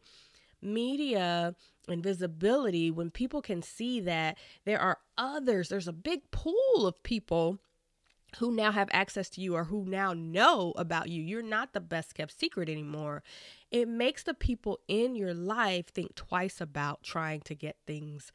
media 0.62 1.54
and 1.90 2.02
visibility 2.02 2.90
when 2.90 3.12
people 3.12 3.42
can 3.42 3.62
see 3.62 4.00
that 4.00 4.38
there 4.64 4.80
are 4.80 5.00
others 5.18 5.68
there's 5.68 5.90
a 5.90 5.94
big 5.94 6.22
pool 6.32 6.88
of 6.88 7.04
people 7.04 7.60
who 8.38 8.52
now 8.52 8.72
have 8.72 8.90
access 8.92 9.30
to 9.30 9.42
you 9.42 9.56
or 9.56 9.66
who 9.66 9.86
now 9.86 10.14
know 10.14 10.74
about 10.76 11.10
you. 11.10 11.22
You're 11.22 11.42
not 11.42 11.74
the 11.74 11.80
best 11.80 12.14
kept 12.14 12.38
secret 12.38 12.70
anymore. 12.70 13.24
It 13.72 13.88
makes 13.88 14.24
the 14.24 14.34
people 14.34 14.80
in 14.88 15.16
your 15.16 15.34
life 15.34 15.88
think 15.88 16.16
twice 16.16 16.62
about 16.62 17.04
trying 17.04 17.42
to 17.42 17.56
get 17.56 17.78
things 17.86 18.32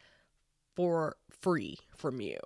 for 0.77 1.17
free 1.31 1.79
from 1.97 2.21
you. 2.21 2.39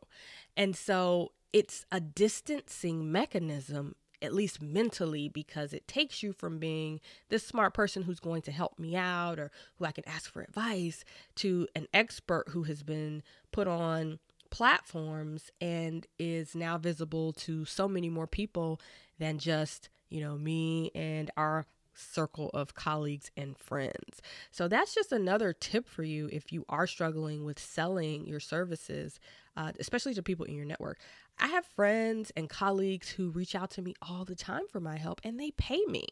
And 0.56 0.76
so 0.76 1.32
it's 1.52 1.84
a 1.90 2.00
distancing 2.00 3.10
mechanism 3.10 3.94
at 4.22 4.32
least 4.32 4.62
mentally, 4.62 5.28
because 5.28 5.74
it 5.74 5.86
takes 5.86 6.22
you 6.22 6.32
from 6.32 6.58
being 6.58 7.00
this 7.28 7.46
smart 7.46 7.74
person 7.74 8.02
who's 8.02 8.18
going 8.18 8.42
to 8.42 8.50
help 8.50 8.78
me 8.78 8.96
out 8.96 9.38
or 9.38 9.50
who 9.76 9.84
I 9.84 9.92
can 9.92 10.08
ask 10.08 10.32
for 10.32 10.42
advice 10.42 11.04
to 11.36 11.68
an 11.74 11.86
expert 11.92 12.48
who 12.48 12.62
has 12.64 12.82
been 12.82 13.22
put 13.52 13.68
on 13.68 14.18
platforms 14.50 15.50
and 15.60 16.06
is 16.18 16.54
now 16.54 16.78
visible 16.78 17.32
to 17.34 17.64
so 17.66 17.86
many 17.86 18.08
more 18.08 18.26
people 18.26 18.80
than 19.18 19.38
just, 19.38 19.90
you 20.08 20.20
know, 20.20 20.38
me 20.38 20.90
and 20.94 21.30
our 21.36 21.66
circle 21.96 22.50
of 22.54 22.74
colleagues 22.74 23.30
and 23.36 23.56
friends. 23.56 24.20
So 24.50 24.68
that's 24.68 24.94
just 24.94 25.12
another 25.12 25.52
tip 25.52 25.88
for 25.88 26.02
you 26.02 26.28
if 26.32 26.52
you 26.52 26.64
are 26.68 26.86
struggling 26.86 27.44
with 27.44 27.58
selling 27.58 28.26
your 28.26 28.40
services, 28.40 29.18
uh, 29.56 29.72
especially 29.78 30.14
to 30.14 30.22
people 30.22 30.46
in 30.46 30.54
your 30.54 30.64
network. 30.64 30.98
I 31.38 31.48
have 31.48 31.66
friends 31.66 32.32
and 32.36 32.48
colleagues 32.48 33.10
who 33.10 33.30
reach 33.30 33.54
out 33.54 33.70
to 33.72 33.82
me 33.82 33.94
all 34.00 34.24
the 34.24 34.34
time 34.34 34.66
for 34.70 34.80
my 34.80 34.96
help 34.96 35.20
and 35.24 35.38
they 35.38 35.50
pay 35.50 35.84
me. 35.86 36.06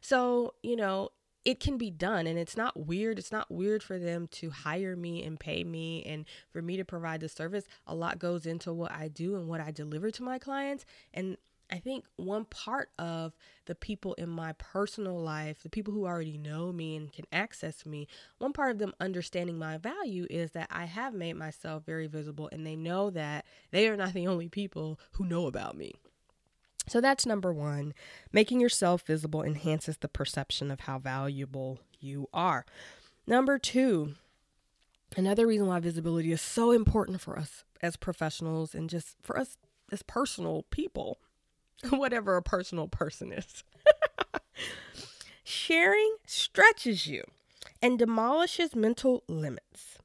So, 0.00 0.54
you 0.62 0.76
know, 0.76 1.10
it 1.46 1.60
can 1.60 1.78
be 1.78 1.90
done 1.90 2.26
and 2.26 2.38
it's 2.38 2.56
not 2.56 2.76
weird. 2.76 3.20
It's 3.20 3.30
not 3.30 3.48
weird 3.50 3.80
for 3.80 4.00
them 4.00 4.26
to 4.32 4.50
hire 4.50 4.96
me 4.96 5.22
and 5.22 5.38
pay 5.38 5.62
me 5.62 6.02
and 6.04 6.24
for 6.50 6.60
me 6.60 6.76
to 6.76 6.84
provide 6.84 7.20
the 7.20 7.28
service. 7.28 7.64
A 7.86 7.94
lot 7.94 8.18
goes 8.18 8.46
into 8.46 8.72
what 8.72 8.90
I 8.90 9.06
do 9.06 9.36
and 9.36 9.46
what 9.46 9.60
I 9.60 9.70
deliver 9.70 10.10
to 10.10 10.22
my 10.24 10.40
clients. 10.40 10.84
And 11.14 11.36
I 11.70 11.78
think 11.78 12.04
one 12.16 12.44
part 12.44 12.90
of 12.98 13.32
the 13.66 13.74
people 13.74 14.14
in 14.14 14.28
my 14.28 14.52
personal 14.52 15.18
life, 15.18 15.62
the 15.62 15.68
people 15.68 15.92
who 15.92 16.06
already 16.06 16.38
know 16.38 16.72
me 16.72 16.96
and 16.96 17.12
can 17.12 17.26
access 17.32 17.84
me, 17.84 18.06
one 18.38 18.52
part 18.52 18.70
of 18.70 18.78
them 18.78 18.94
understanding 19.00 19.58
my 19.58 19.76
value 19.76 20.26
is 20.30 20.52
that 20.52 20.68
I 20.70 20.84
have 20.84 21.12
made 21.12 21.34
myself 21.34 21.84
very 21.84 22.06
visible 22.06 22.48
and 22.52 22.64
they 22.64 22.76
know 22.76 23.10
that 23.10 23.44
they 23.72 23.88
are 23.88 23.96
not 23.96 24.12
the 24.12 24.26
only 24.28 24.48
people 24.48 25.00
who 25.12 25.24
know 25.24 25.46
about 25.46 25.76
me. 25.76 25.94
So 26.88 27.00
that's 27.00 27.26
number 27.26 27.52
one. 27.52 27.94
Making 28.32 28.60
yourself 28.60 29.02
visible 29.02 29.42
enhances 29.42 29.96
the 29.98 30.08
perception 30.08 30.70
of 30.70 30.80
how 30.80 31.00
valuable 31.00 31.80
you 31.98 32.28
are. 32.32 32.64
Number 33.26 33.58
two, 33.58 34.14
another 35.16 35.48
reason 35.48 35.66
why 35.66 35.80
visibility 35.80 36.30
is 36.30 36.40
so 36.40 36.70
important 36.70 37.20
for 37.20 37.36
us 37.36 37.64
as 37.82 37.96
professionals 37.96 38.72
and 38.72 38.88
just 38.88 39.16
for 39.20 39.36
us 39.36 39.56
as 39.90 40.02
personal 40.02 40.64
people 40.70 41.18
whatever 41.90 42.36
a 42.36 42.42
personal 42.42 42.88
person 42.88 43.32
is. 43.32 43.64
Sharing 45.44 46.16
stretches 46.26 47.06
you 47.06 47.24
and 47.82 47.98
demolishes 47.98 48.74
mental 48.74 49.22
limits. 49.28 49.98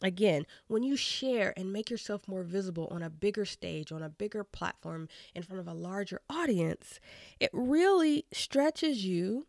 Again, 0.00 0.46
when 0.68 0.84
you 0.84 0.96
share 0.96 1.52
and 1.56 1.72
make 1.72 1.90
yourself 1.90 2.28
more 2.28 2.44
visible 2.44 2.86
on 2.90 3.02
a 3.02 3.10
bigger 3.10 3.44
stage, 3.44 3.90
on 3.90 4.02
a 4.02 4.08
bigger 4.08 4.44
platform, 4.44 5.08
in 5.34 5.42
front 5.42 5.60
of 5.60 5.66
a 5.66 5.74
larger 5.74 6.20
audience, 6.30 7.00
it 7.40 7.50
really 7.52 8.24
stretches 8.32 9.04
you 9.04 9.46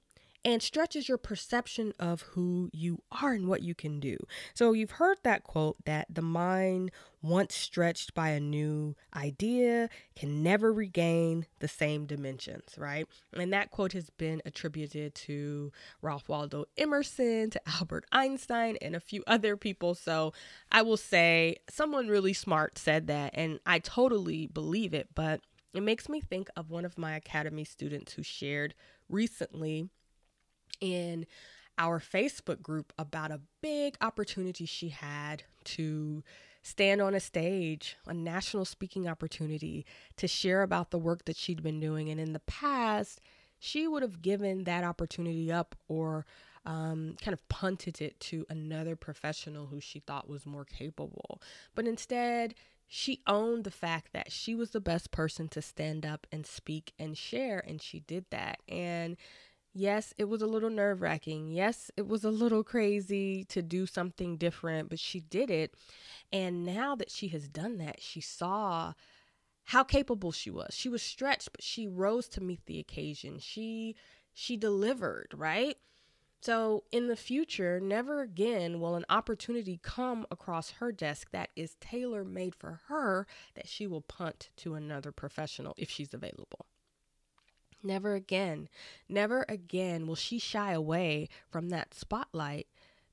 and 0.50 0.64
stretches 0.64 1.08
your 1.08 1.20
perception 1.20 1.94
of 2.00 2.22
who 2.22 2.70
you 2.74 3.04
are 3.12 3.34
and 3.34 3.48
what 3.48 3.62
you 3.62 3.76
can 3.76 4.00
do. 4.00 4.18
So, 4.56 4.74
you've 4.74 4.92
heard 4.92 5.20
that 5.24 5.44
quote 5.44 5.78
that 5.86 6.08
the 6.10 6.24
mind, 6.24 6.90
once 7.22 7.54
stretched 7.54 8.16
by 8.16 8.30
a 8.30 8.40
new 8.40 8.96
idea, 9.16 9.90
can 10.16 10.42
never 10.42 10.74
regain 10.74 11.46
the 11.60 11.68
same 11.68 12.08
dimensions, 12.08 12.76
right? 12.78 13.08
And 13.34 13.54
that 13.54 13.70
quote 13.70 13.94
has 13.94 14.10
been 14.10 14.42
attributed 14.44 15.14
to 15.16 15.72
Ralph 16.02 16.28
Waldo 16.28 16.66
Emerson, 16.78 17.52
to 17.52 17.62
Albert 17.68 18.06
Einstein, 18.12 18.76
and 18.82 18.96
a 18.96 19.00
few 19.00 19.24
other 19.28 19.56
people. 19.56 19.94
So, 19.94 20.34
I 20.72 20.82
will 20.82 20.98
say 20.98 21.58
someone 21.70 22.08
really 22.08 22.34
smart 22.34 22.80
said 22.80 23.06
that, 23.06 23.32
and 23.36 23.60
I 23.68 23.78
totally 23.78 24.48
believe 24.48 24.96
it, 24.96 25.10
but 25.14 25.42
it 25.76 25.84
makes 25.84 26.10
me 26.10 26.20
think 26.20 26.50
of 26.56 26.72
one 26.72 26.86
of 26.86 26.98
my 26.98 27.16
academy 27.16 27.64
students 27.64 28.14
who 28.14 28.24
shared 28.24 28.74
recently 29.08 29.90
in 30.82 31.26
our 31.78 32.00
Facebook 32.00 32.62
group 32.62 32.92
about 32.98 33.32
a 33.32 33.42
big 33.62 33.96
opportunity 34.02 34.66
she 34.66 34.90
had 34.90 35.44
to 35.64 36.24
stand 36.62 37.02
on 37.02 37.16
a 37.16 37.20
stage, 37.20 37.98
a 38.06 38.14
national 38.14 38.66
speaking 38.66 39.08
opportunity, 39.08 39.86
to 40.18 40.28
share 40.28 40.62
about 40.62 40.92
the 40.92 41.00
work 41.00 41.26
that 41.26 41.38
she'd 41.38 41.64
been 41.64 41.80
doing. 41.80 42.10
And 42.10 42.20
in 42.20 42.34
the 42.34 42.42
past, 42.42 43.22
she 43.60 43.88
would 43.88 44.02
have 44.02 44.22
given 44.22 44.66
that 44.66 44.84
opportunity 44.84 45.52
up 45.52 45.76
or 45.88 46.26
um, 46.66 47.16
kind 47.22 47.34
of 47.34 47.48
punted 47.48 48.02
it 48.02 48.20
to 48.20 48.46
another 48.50 48.96
professional 48.96 49.68
who 49.68 49.80
she 49.80 50.00
thought 50.00 50.30
was 50.30 50.46
more 50.46 50.66
capable. 50.66 51.42
But 51.76 51.88
instead, 51.88 52.56
she 52.88 53.22
owned 53.28 53.64
the 53.64 53.72
fact 53.72 54.14
that 54.14 54.32
she 54.32 54.56
was 54.56 54.72
the 54.72 54.82
best 54.82 55.12
person 55.12 55.48
to 55.50 55.62
stand 55.62 56.06
up 56.06 56.28
and 56.32 56.46
speak 56.46 56.94
and 57.00 57.18
share, 57.18 57.64
and 57.66 57.82
she 57.82 58.00
did 58.00 58.26
that. 58.32 58.60
And 58.68 59.16
Yes, 59.74 60.14
it 60.18 60.26
was 60.26 60.42
a 60.42 60.48
little 60.48 60.70
nerve 60.70 61.02
wracking. 61.02 61.50
Yes, 61.52 61.92
it 61.96 62.08
was 62.08 62.24
a 62.24 62.32
little 62.32 62.64
crazy 62.64 63.44
to 63.46 63.62
do 63.62 63.86
something 63.86 64.38
different, 64.38 64.90
but 64.90 65.00
she 65.00 65.20
did 65.22 65.50
it. 65.52 65.76
And 66.34 66.66
now 66.66 66.96
that 66.96 67.12
she 67.12 67.30
has 67.30 67.48
done 67.50 67.78
that, 67.80 68.02
she 68.02 68.22
saw 68.22 68.94
how 69.66 69.84
capable 69.84 70.32
she 70.32 70.52
was. 70.52 70.76
She 70.76 70.90
was 70.90 71.04
stretched, 71.04 71.52
but 71.54 71.64
she 71.64 71.88
rose 71.88 72.30
to 72.30 72.42
meet 72.42 72.66
the 72.68 72.80
occasion. 72.80 73.40
She 73.40 73.96
she 74.34 74.58
delivered, 74.58 75.34
right? 75.36 75.78
So, 76.42 76.86
in 76.92 77.08
the 77.08 77.18
future, 77.18 77.80
never 77.82 78.22
again 78.22 78.80
will 78.82 78.96
an 78.96 79.06
opportunity 79.10 79.80
come 79.84 80.28
across 80.32 80.72
her 80.74 80.92
desk 80.94 81.32
that 81.32 81.52
is 81.58 81.78
tailor 81.82 82.26
made 82.26 82.56
for 82.56 82.82
her 82.88 83.28
that 83.56 83.68
she 83.70 83.88
will 83.88 84.02
punt 84.02 84.52
to 84.58 84.76
another 84.76 85.12
professional 85.12 85.76
if 85.78 85.90
she's 85.92 86.14
available. 86.14 86.68
Never 87.82 88.14
again, 88.14 88.68
never 89.08 89.46
again 89.48 90.06
will 90.06 90.16
she 90.16 90.38
shy 90.38 90.74
away 90.74 91.30
from 91.50 91.70
that 91.70 91.94
spotlight 91.94 92.68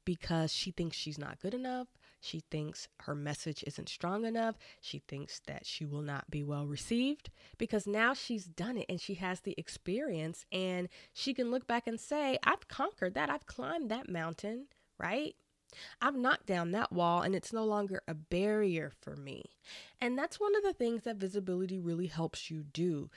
because 0.05 0.53
she 0.53 0.71
thinks 0.71 0.97
she's 0.97 1.19
not 1.19 1.41
good 1.41 1.55
enough. 1.55 1.89
She 2.21 2.41
thinks 2.51 2.89
her 3.03 3.15
message 3.15 3.63
isn't 3.67 3.89
strong 3.89 4.25
enough. 4.25 4.57
She 4.81 5.01
thinks 5.07 5.41
that 5.47 5.67
she 5.67 5.85
will 5.85 6.03
not 6.03 6.31
be 6.31 6.43
well 6.43 6.67
received 6.67 7.31
because 7.59 7.87
now 7.87 8.15
she's 8.15 8.47
done 8.47 8.77
it 8.79 8.87
and 8.89 9.01
she 9.01 9.15
has 9.15 9.41
the 9.41 9.55
experience 9.57 10.45
and 10.51 10.89
she 11.13 11.35
can 11.35 11.51
look 11.51 11.67
back 11.67 11.87
and 11.87 12.01
say, 12.01 12.39
I've 12.43 12.67
conquered 12.67 13.15
that. 13.15 13.31
I've 13.31 13.47
climbed 13.47 13.91
that 13.91 14.09
mountain, 14.09 14.67
right? 14.99 15.37
I've 16.01 16.17
knocked 16.17 16.47
down 16.47 16.71
that 16.73 16.93
wall 16.93 17.23
and 17.23 17.35
it's 17.35 17.53
no 17.53 17.65
longer 17.65 18.03
a 18.09 18.15
barrier 18.15 18.93
for 19.01 19.17
me. 19.17 19.45
And 20.01 20.19
that's 20.19 20.41
one 20.41 20.57
of 20.57 20.63
the 20.63 20.73
things 20.73 21.03
that 21.03 21.17
visibility 21.17 21.79
really 21.79 22.07
helps 22.07 22.51
you 22.51 22.63
do. 22.63 23.11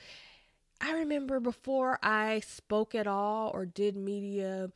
I 0.81 0.93
remember 0.93 1.39
before 1.39 1.99
I 2.01 2.41
spoke 2.41 2.95
at 2.95 3.07
all 3.07 3.51
or 3.53 3.65
did 3.65 3.95
media 3.95 4.71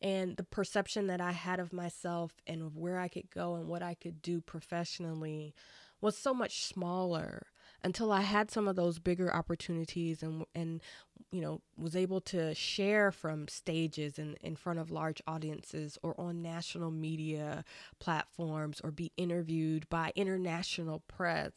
and 0.00 0.36
the 0.36 0.44
perception 0.44 1.06
that 1.06 1.20
I 1.20 1.32
had 1.32 1.60
of 1.60 1.72
myself 1.72 2.32
and 2.46 2.74
where 2.74 2.98
I 2.98 3.08
could 3.08 3.30
go 3.30 3.54
and 3.54 3.68
what 3.68 3.82
I 3.82 3.94
could 3.94 4.22
do 4.22 4.40
professionally 4.40 5.54
was 6.00 6.16
so 6.16 6.34
much 6.34 6.64
smaller 6.64 7.46
until 7.82 8.12
I 8.12 8.22
had 8.22 8.50
some 8.50 8.68
of 8.68 8.76
those 8.76 8.98
bigger 8.98 9.34
opportunities 9.34 10.22
and 10.22 10.44
and 10.54 10.82
you 11.30 11.40
know 11.40 11.60
was 11.76 11.94
able 11.96 12.20
to 12.22 12.54
share 12.54 13.10
from 13.10 13.48
stages 13.48 14.18
and 14.18 14.36
in 14.42 14.56
front 14.56 14.78
of 14.78 14.90
large 14.90 15.22
audiences 15.26 15.98
or 16.02 16.18
on 16.18 16.42
national 16.42 16.90
media 16.90 17.64
platforms 17.98 18.80
or 18.82 18.90
be 18.90 19.12
interviewed 19.16 19.88
by 19.88 20.12
international 20.16 21.02
press. 21.08 21.52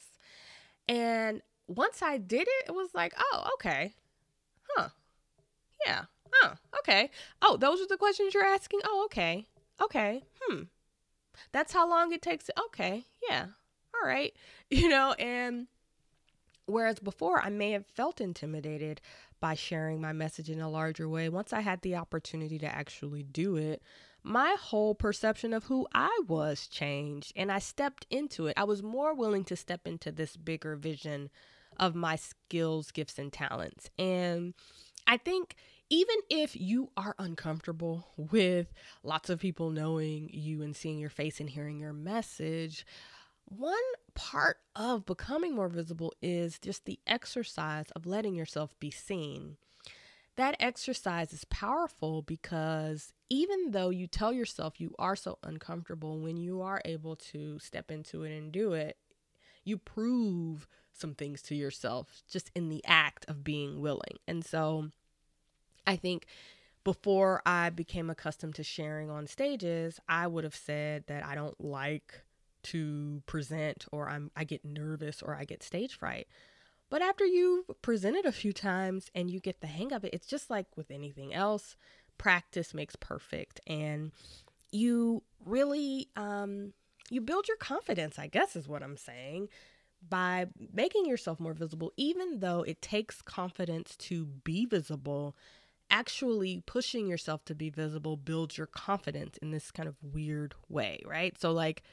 And 0.88 1.42
once 1.68 2.02
I 2.02 2.18
did 2.18 2.48
it, 2.48 2.68
it 2.68 2.76
was 2.76 2.90
like, 2.94 3.14
oh, 3.18 3.50
okay. 3.56 3.94
Huh. 4.76 4.90
Yeah. 5.86 6.04
Huh. 6.32 6.56
Okay. 6.80 7.10
Oh, 7.42 7.58
those 7.58 7.82
are 7.82 7.88
the 7.88 7.98
questions 7.98 8.34
you're 8.34 8.44
asking? 8.44 8.82
Oh, 8.86 9.04
okay. 9.06 9.46
Okay. 9.82 10.24
Hmm. 10.42 10.64
That's 11.52 11.74
how 11.74 11.90
long 11.90 12.12
it 12.12 12.22
takes. 12.22 12.50
Okay. 12.68 13.06
Yeah. 13.30 13.48
All 13.96 14.08
right. 14.08 14.34
You 14.70 14.90
know, 14.90 15.14
and 15.14 15.68
whereas 16.66 17.00
before 17.00 17.40
I 17.40 17.50
may 17.50 17.72
have 17.72 17.86
felt 17.86 18.20
intimidated 18.20 19.00
by 19.40 19.54
sharing 19.54 20.02
my 20.02 20.12
message 20.12 20.50
in 20.50 20.60
a 20.60 20.70
larger 20.70 21.08
way, 21.08 21.30
once 21.30 21.54
I 21.54 21.62
had 21.62 21.82
the 21.82 21.96
opportunity 21.96 22.60
to 22.60 22.66
actually 22.66 23.24
do 23.24 23.56
it, 23.56 23.82
my 24.24 24.58
whole 24.60 24.94
perception 24.94 25.54
of 25.54 25.64
who 25.64 25.88
I 25.94 26.20
was 26.28 26.68
changed 26.68 27.32
and 27.38 27.50
I 27.50 27.60
stepped 27.60 28.06
into 28.10 28.48
it. 28.48 28.56
I 28.58 28.66
was 28.66 28.84
more 28.84 29.14
willing 29.14 29.46
to 29.46 29.56
step 29.56 29.88
into 29.88 30.12
this 30.12 30.36
bigger 30.36 30.76
vision 30.76 31.30
of 31.80 31.96
my 31.96 32.16
skills, 32.16 32.92
gifts, 32.92 33.18
and 33.18 33.32
talents. 33.32 33.90
And 33.98 34.54
I 35.06 35.18
think 35.18 35.56
even 35.90 36.18
if 36.30 36.56
you 36.56 36.92
are 36.98 37.16
uncomfortable 37.18 38.08
with 38.18 38.74
lots 39.04 39.30
of 39.30 39.40
people 39.40 39.70
knowing 39.70 40.30
you 40.34 40.62
and 40.62 40.76
seeing 40.76 41.00
your 41.00 41.10
face 41.10 41.40
and 41.40 41.50
hearing 41.50 41.80
your 41.80 41.94
message, 41.94 42.86
one 43.46 43.76
part 44.14 44.58
of 44.76 45.06
becoming 45.06 45.56
more 45.56 45.70
visible 45.70 46.14
is 46.22 46.60
just 46.60 46.86
the 46.86 47.00
exercise 47.08 47.86
of 47.96 48.06
letting 48.06 48.36
yourself 48.36 48.78
be 48.80 48.92
seen. 48.92 49.56
That 50.36 50.58
exercise 50.60 51.32
is 51.34 51.46
powerful 51.46 52.22
because 52.22 53.14
even 53.30 53.72
though 53.72 53.90
you 53.90 54.06
tell 54.06 54.34
yourself 54.34 54.80
you 54.80 54.94
are 55.00 55.16
so 55.16 55.40
uncomfortable, 55.42 56.20
when 56.20 56.38
you 56.38 56.62
are 56.62 56.82
able 56.86 57.16
to 57.16 57.58
step 57.60 57.90
into 57.90 58.24
it 58.24 58.38
and 58.38 58.52
do 58.52 58.74
it, 58.74 58.98
you 59.64 59.78
prove 59.78 60.68
some 61.00 61.14
things 61.14 61.42
to 61.44 61.56
yourself 61.56 62.24
just 62.30 62.52
in 62.56 62.70
the 62.70 62.84
act 62.86 63.26
of 63.28 63.44
being 63.44 63.80
willing. 63.80 64.18
And 64.28 64.46
so 64.46 64.90
I 65.86 65.96
think 65.96 66.28
before 66.84 67.42
I 67.46 67.70
became 67.70 68.10
accustomed 68.10 68.56
to 68.56 68.64
sharing 68.64 69.10
on 69.10 69.28
stages, 69.28 70.00
I 70.08 70.28
would 70.28 70.44
have 70.44 70.56
said 70.56 71.04
that 71.08 71.26
I 71.26 71.36
don't 71.36 71.60
like 71.64 72.22
to 72.64 73.22
present 73.26 73.86
or 73.92 74.10
I'm 74.10 74.32
I 74.36 74.44
get 74.44 74.66
nervous 74.66 75.22
or 75.22 75.36
I 75.36 75.46
get 75.46 75.64
stage 75.64 75.98
fright. 75.98 76.28
But 76.90 77.02
after 77.02 77.26
you've 77.26 77.66
presented 77.82 78.26
a 78.26 78.32
few 78.32 78.54
times 78.54 79.12
and 79.14 79.30
you 79.30 79.40
get 79.40 79.60
the 79.60 79.68
hang 79.68 79.92
of 79.92 80.06
it, 80.06 80.14
it's 80.14 80.28
just 80.28 80.50
like 80.50 80.68
with 80.78 80.90
anything 80.90 81.34
else, 81.34 81.76
practice 82.18 82.74
makes 82.74 82.96
perfect 82.96 83.60
and 83.68 84.12
you 84.72 85.24
really 85.46 86.10
um 86.16 86.74
you 87.10 87.22
build 87.22 87.48
your 87.48 87.58
confidence, 87.58 88.18
I 88.20 88.28
guess 88.28 88.56
is 88.56 88.68
what 88.68 88.84
I'm 88.84 88.98
saying 88.98 89.50
by 90.08 90.48
making 90.74 91.06
yourself 91.06 91.40
more 91.40 91.54
visible, 91.54 91.92
even 91.98 92.40
though 92.40 92.62
it 92.62 92.82
takes 92.82 93.22
confidence 93.22 93.96
to 93.98 94.26
be 94.26 94.66
visible, 94.66 95.36
actually 95.90 96.64
pushing 96.66 97.08
yourself 97.08 97.44
to 97.46 97.56
be 97.56 97.70
visible 97.70 98.18
builds 98.18 98.58
your 98.58 98.68
confidence 98.68 99.38
in 99.38 99.52
this 99.52 99.72
kind 99.72 99.88
of 99.88 99.96
weird 100.02 100.54
way, 100.70 101.02
right? 101.06 101.40
So, 101.40 101.52
like, 101.52 101.84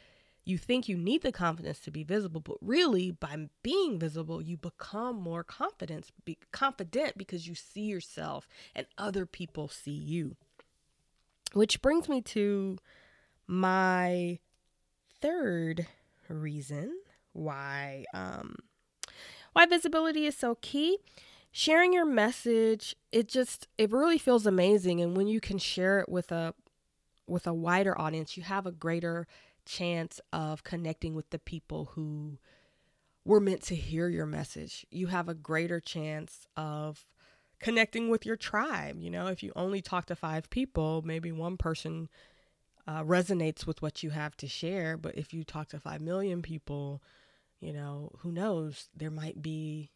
you 0.44 0.58
think 0.58 0.88
you 0.88 0.96
need 0.96 1.22
the 1.22 1.32
confidence 1.32 1.80
to 1.80 1.90
be 1.90 2.04
visible, 2.04 2.40
but 2.40 2.58
really, 2.60 3.10
by 3.10 3.48
being 3.62 3.98
visible, 3.98 4.42
you 4.42 4.56
become 4.56 5.16
more 5.16 5.42
confident, 5.42 6.10
be 6.24 6.38
confident 6.52 7.16
because 7.16 7.48
you 7.48 7.54
see 7.54 7.82
yourself 7.82 8.46
and 8.74 8.86
other 8.98 9.24
people 9.24 9.68
see 9.68 9.92
you. 9.92 10.36
Which 11.54 11.80
brings 11.80 12.08
me 12.08 12.20
to 12.22 12.78
my 13.46 14.38
third 15.20 15.86
reason 16.28 16.98
why 17.34 18.04
um, 18.14 18.56
why 19.52 19.66
visibility 19.66 20.26
is 20.26 20.36
so 20.36 20.56
key. 20.62 20.98
Sharing 21.52 21.92
your 21.92 22.06
message 22.06 22.96
it 23.12 23.28
just 23.28 23.68
it 23.76 23.92
really 23.92 24.18
feels 24.18 24.46
amazing. 24.46 25.00
And 25.00 25.16
when 25.16 25.28
you 25.28 25.40
can 25.40 25.58
share 25.58 26.00
it 26.00 26.08
with 26.08 26.32
a 26.32 26.54
with 27.26 27.46
a 27.46 27.54
wider 27.54 27.98
audience 27.98 28.36
you 28.36 28.42
have 28.42 28.66
a 28.66 28.72
greater 28.72 29.26
chance 29.64 30.20
of 30.32 30.62
connecting 30.64 31.14
with 31.14 31.30
the 31.30 31.38
people 31.38 31.90
who 31.94 32.38
were 33.24 33.40
meant 33.40 33.62
to 33.62 33.74
hear 33.74 34.08
your 34.08 34.26
message. 34.26 34.84
You 34.90 35.06
have 35.06 35.28
a 35.28 35.34
greater 35.34 35.80
chance 35.80 36.46
of 36.56 37.06
connecting 37.60 38.10
with 38.10 38.26
your 38.26 38.36
tribe 38.36 39.00
you 39.00 39.10
know? 39.10 39.28
If 39.28 39.42
you 39.42 39.52
only 39.56 39.80
talk 39.80 40.06
to 40.06 40.16
five 40.16 40.50
people 40.50 41.02
maybe 41.04 41.32
one 41.32 41.56
person 41.56 42.08
uh, 42.86 43.02
resonates 43.02 43.66
with 43.66 43.82
what 43.82 44.02
you 44.02 44.10
have 44.10 44.36
to 44.38 44.46
share. 44.46 44.96
But 44.96 45.16
if 45.16 45.32
you 45.32 45.44
talk 45.44 45.68
to 45.68 45.80
five 45.80 46.00
million 46.00 46.42
people 46.42 47.02
you 47.64 47.72
know, 47.72 48.10
who 48.18 48.30
knows? 48.30 48.88
There 48.94 49.10
might 49.10 49.40
be 49.40 49.90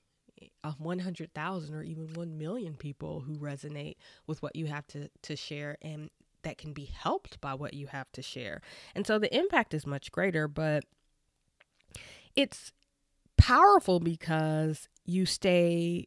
a 0.64 0.72
100,000 0.72 1.74
or 1.74 1.82
even 1.82 2.14
1 2.14 2.38
million 2.38 2.74
people 2.74 3.20
who 3.20 3.36
resonate 3.36 3.96
with 4.26 4.42
what 4.42 4.56
you 4.56 4.66
have 4.66 4.86
to, 4.88 5.10
to 5.22 5.36
share 5.36 5.76
and 5.82 6.10
that 6.42 6.58
can 6.58 6.72
be 6.72 6.84
helped 6.84 7.40
by 7.40 7.54
what 7.54 7.74
you 7.74 7.88
have 7.88 8.10
to 8.12 8.22
share. 8.22 8.60
And 8.94 9.06
so 9.06 9.18
the 9.18 9.34
impact 9.36 9.74
is 9.74 9.86
much 9.86 10.12
greater, 10.12 10.46
but 10.46 10.84
it's 12.36 12.72
powerful 13.36 14.00
because 14.00 14.88
you 15.04 15.26
stay 15.26 16.06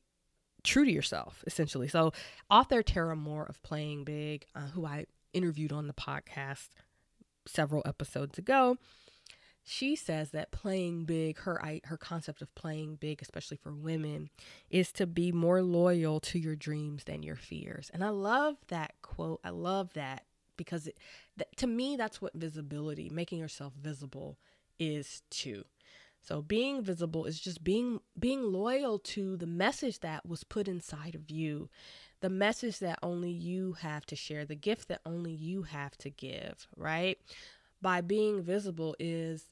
true 0.64 0.86
to 0.86 0.92
yourself, 0.92 1.44
essentially. 1.46 1.88
So, 1.88 2.14
author 2.50 2.82
Tara 2.82 3.16
Mohr 3.16 3.50
of 3.50 3.62
Playing 3.64 4.04
Big, 4.04 4.46
uh, 4.56 4.68
who 4.74 4.86
I 4.86 5.06
interviewed 5.34 5.74
on 5.74 5.88
the 5.88 5.94
podcast 5.94 6.70
several 7.46 7.82
episodes 7.86 8.38
ago, 8.38 8.78
she 9.64 9.96
says 9.96 10.32
that 10.32 10.52
playing 10.52 11.06
big 11.06 11.38
her 11.40 11.62
her 11.84 11.98
concept 11.98 12.42
of 12.42 12.54
playing 12.56 12.96
big 12.96 13.22
especially 13.22 13.58
for 13.58 13.74
women 13.74 14.30
is 14.70 14.92
to 14.92 15.06
be 15.06 15.32
more 15.32 15.62
loyal 15.62 16.20
to 16.20 16.40
your 16.40 16.56
dreams 16.56 17.04
than 17.04 17.24
your 17.24 17.36
fears. 17.36 17.90
And 17.94 18.04
i 18.04 18.10
love 18.10 18.58
that 18.68 18.94
quote. 19.02 19.40
I 19.44 19.50
love 19.50 19.94
that 19.94 20.26
because 20.58 20.88
it, 20.88 20.98
that, 21.38 21.56
to 21.58 21.68
me 21.68 21.96
that's 21.96 22.22
what 22.22 22.34
visibility 22.34 23.10
making 23.10 23.40
yourself 23.40 23.74
visible 23.80 24.38
is 24.80 25.22
too 25.30 25.64
so 26.22 26.42
being 26.42 26.84
visible 26.84 27.26
is 27.26 27.40
just 27.40 27.64
being 27.64 28.00
being 28.20 28.44
loyal 28.44 29.00
to 29.00 29.38
the 29.38 29.48
message 29.48 30.00
that 30.00 30.26
was 30.28 30.44
put 30.44 30.68
inside 30.68 31.16
of 31.16 31.32
you 31.32 31.70
the 32.22 32.30
message 32.30 32.80
that 32.80 33.00
only 33.02 33.32
you 33.32 33.74
have 33.74 34.06
to 34.06 34.16
share 34.16 34.46
the 34.46 34.56
gift 34.56 34.88
that 34.88 35.02
only 35.06 35.32
you 35.32 35.64
have 35.64 35.98
to 35.98 36.10
give 36.10 36.68
right 36.76 37.18
by 37.82 38.02
being 38.02 38.42
visible 38.42 38.96
is 39.00 39.50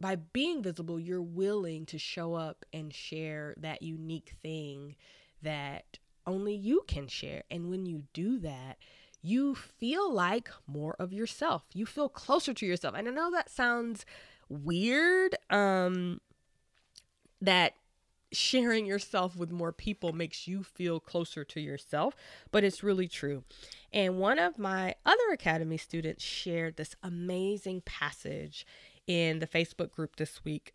by 0.00 0.16
being 0.16 0.62
visible, 0.62 0.98
you're 0.98 1.22
willing 1.22 1.86
to 1.86 1.98
show 1.98 2.34
up 2.34 2.64
and 2.72 2.92
share 2.92 3.54
that 3.58 3.82
unique 3.82 4.34
thing 4.42 4.96
that 5.42 5.98
only 6.26 6.54
you 6.54 6.82
can 6.88 7.06
share. 7.06 7.44
And 7.50 7.70
when 7.70 7.86
you 7.86 8.04
do 8.12 8.38
that, 8.40 8.78
you 9.22 9.54
feel 9.54 10.12
like 10.12 10.50
more 10.66 10.96
of 10.98 11.12
yourself. 11.12 11.62
You 11.72 11.86
feel 11.86 12.08
closer 12.08 12.52
to 12.52 12.66
yourself. 12.66 12.94
And 12.96 13.08
I 13.08 13.10
know 13.12 13.30
that 13.30 13.48
sounds 13.50 14.04
weird 14.50 15.34
um 15.48 16.20
that 17.40 17.74
sharing 18.36 18.86
yourself 18.86 19.36
with 19.36 19.50
more 19.50 19.72
people 19.72 20.12
makes 20.12 20.46
you 20.46 20.62
feel 20.62 21.00
closer 21.00 21.44
to 21.44 21.60
yourself, 21.60 22.14
but 22.50 22.64
it's 22.64 22.82
really 22.82 23.08
true. 23.08 23.44
And 23.92 24.18
one 24.18 24.38
of 24.38 24.58
my 24.58 24.94
other 25.06 25.32
academy 25.32 25.76
students 25.76 26.24
shared 26.24 26.76
this 26.76 26.96
amazing 27.02 27.82
passage 27.82 28.66
in 29.06 29.38
the 29.38 29.46
Facebook 29.46 29.92
group 29.92 30.16
this 30.16 30.44
week 30.44 30.74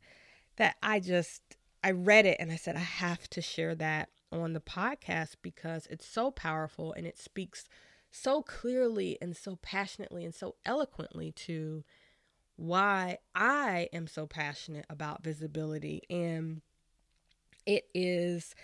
that 0.58 0.76
I 0.84 1.00
just 1.00 1.41
I 1.84 1.91
read 1.91 2.26
it 2.26 2.38
and 2.39 2.52
I 2.52 2.56
said 2.58 2.76
I 2.76 2.80
have 2.80 3.30
to 3.32 3.41
share 3.41 3.74
that 3.76 4.10
on 4.32 4.54
the 4.54 4.60
podcast 4.60 5.36
because 5.41 5.88
it's 5.89 6.06
so 6.06 6.30
powerful 6.30 6.93
and 6.93 7.08
it 7.08 7.17
speaks 7.17 7.67
so 8.12 8.41
clearly 8.41 9.17
and 9.22 9.36
so 9.36 9.58
passionately 9.62 10.26
and 10.26 10.34
so 10.34 10.56
eloquently 10.65 11.32
to 11.32 11.84
why 12.56 13.17
I 13.34 13.88
am 13.93 14.08
so 14.08 14.28
passionate 14.28 14.86
about 14.89 15.24
visibility 15.24 16.02
and 16.10 16.62
it 17.65 17.86
is 17.93 18.56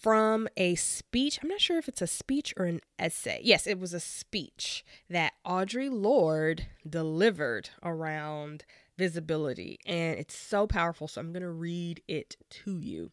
from 0.00 0.48
a 0.56 0.74
speech. 0.76 1.38
I'm 1.42 1.48
not 1.48 1.60
sure 1.60 1.78
if 1.78 1.88
it's 1.88 2.02
a 2.02 2.06
speech 2.06 2.54
or 2.56 2.66
an 2.66 2.80
essay. 2.98 3.40
Yes, 3.42 3.66
it 3.66 3.78
was 3.78 3.92
a 3.92 4.00
speech 4.00 4.84
that 5.10 5.34
Audre 5.46 5.90
Lorde 5.90 6.66
delivered 6.88 7.70
around 7.82 8.64
visibility, 8.96 9.78
and 9.86 10.18
it's 10.18 10.36
so 10.36 10.66
powerful. 10.66 11.08
So 11.08 11.20
I'm 11.20 11.32
going 11.32 11.42
to 11.42 11.50
read 11.50 12.02
it 12.06 12.36
to 12.64 12.78
you. 12.78 13.10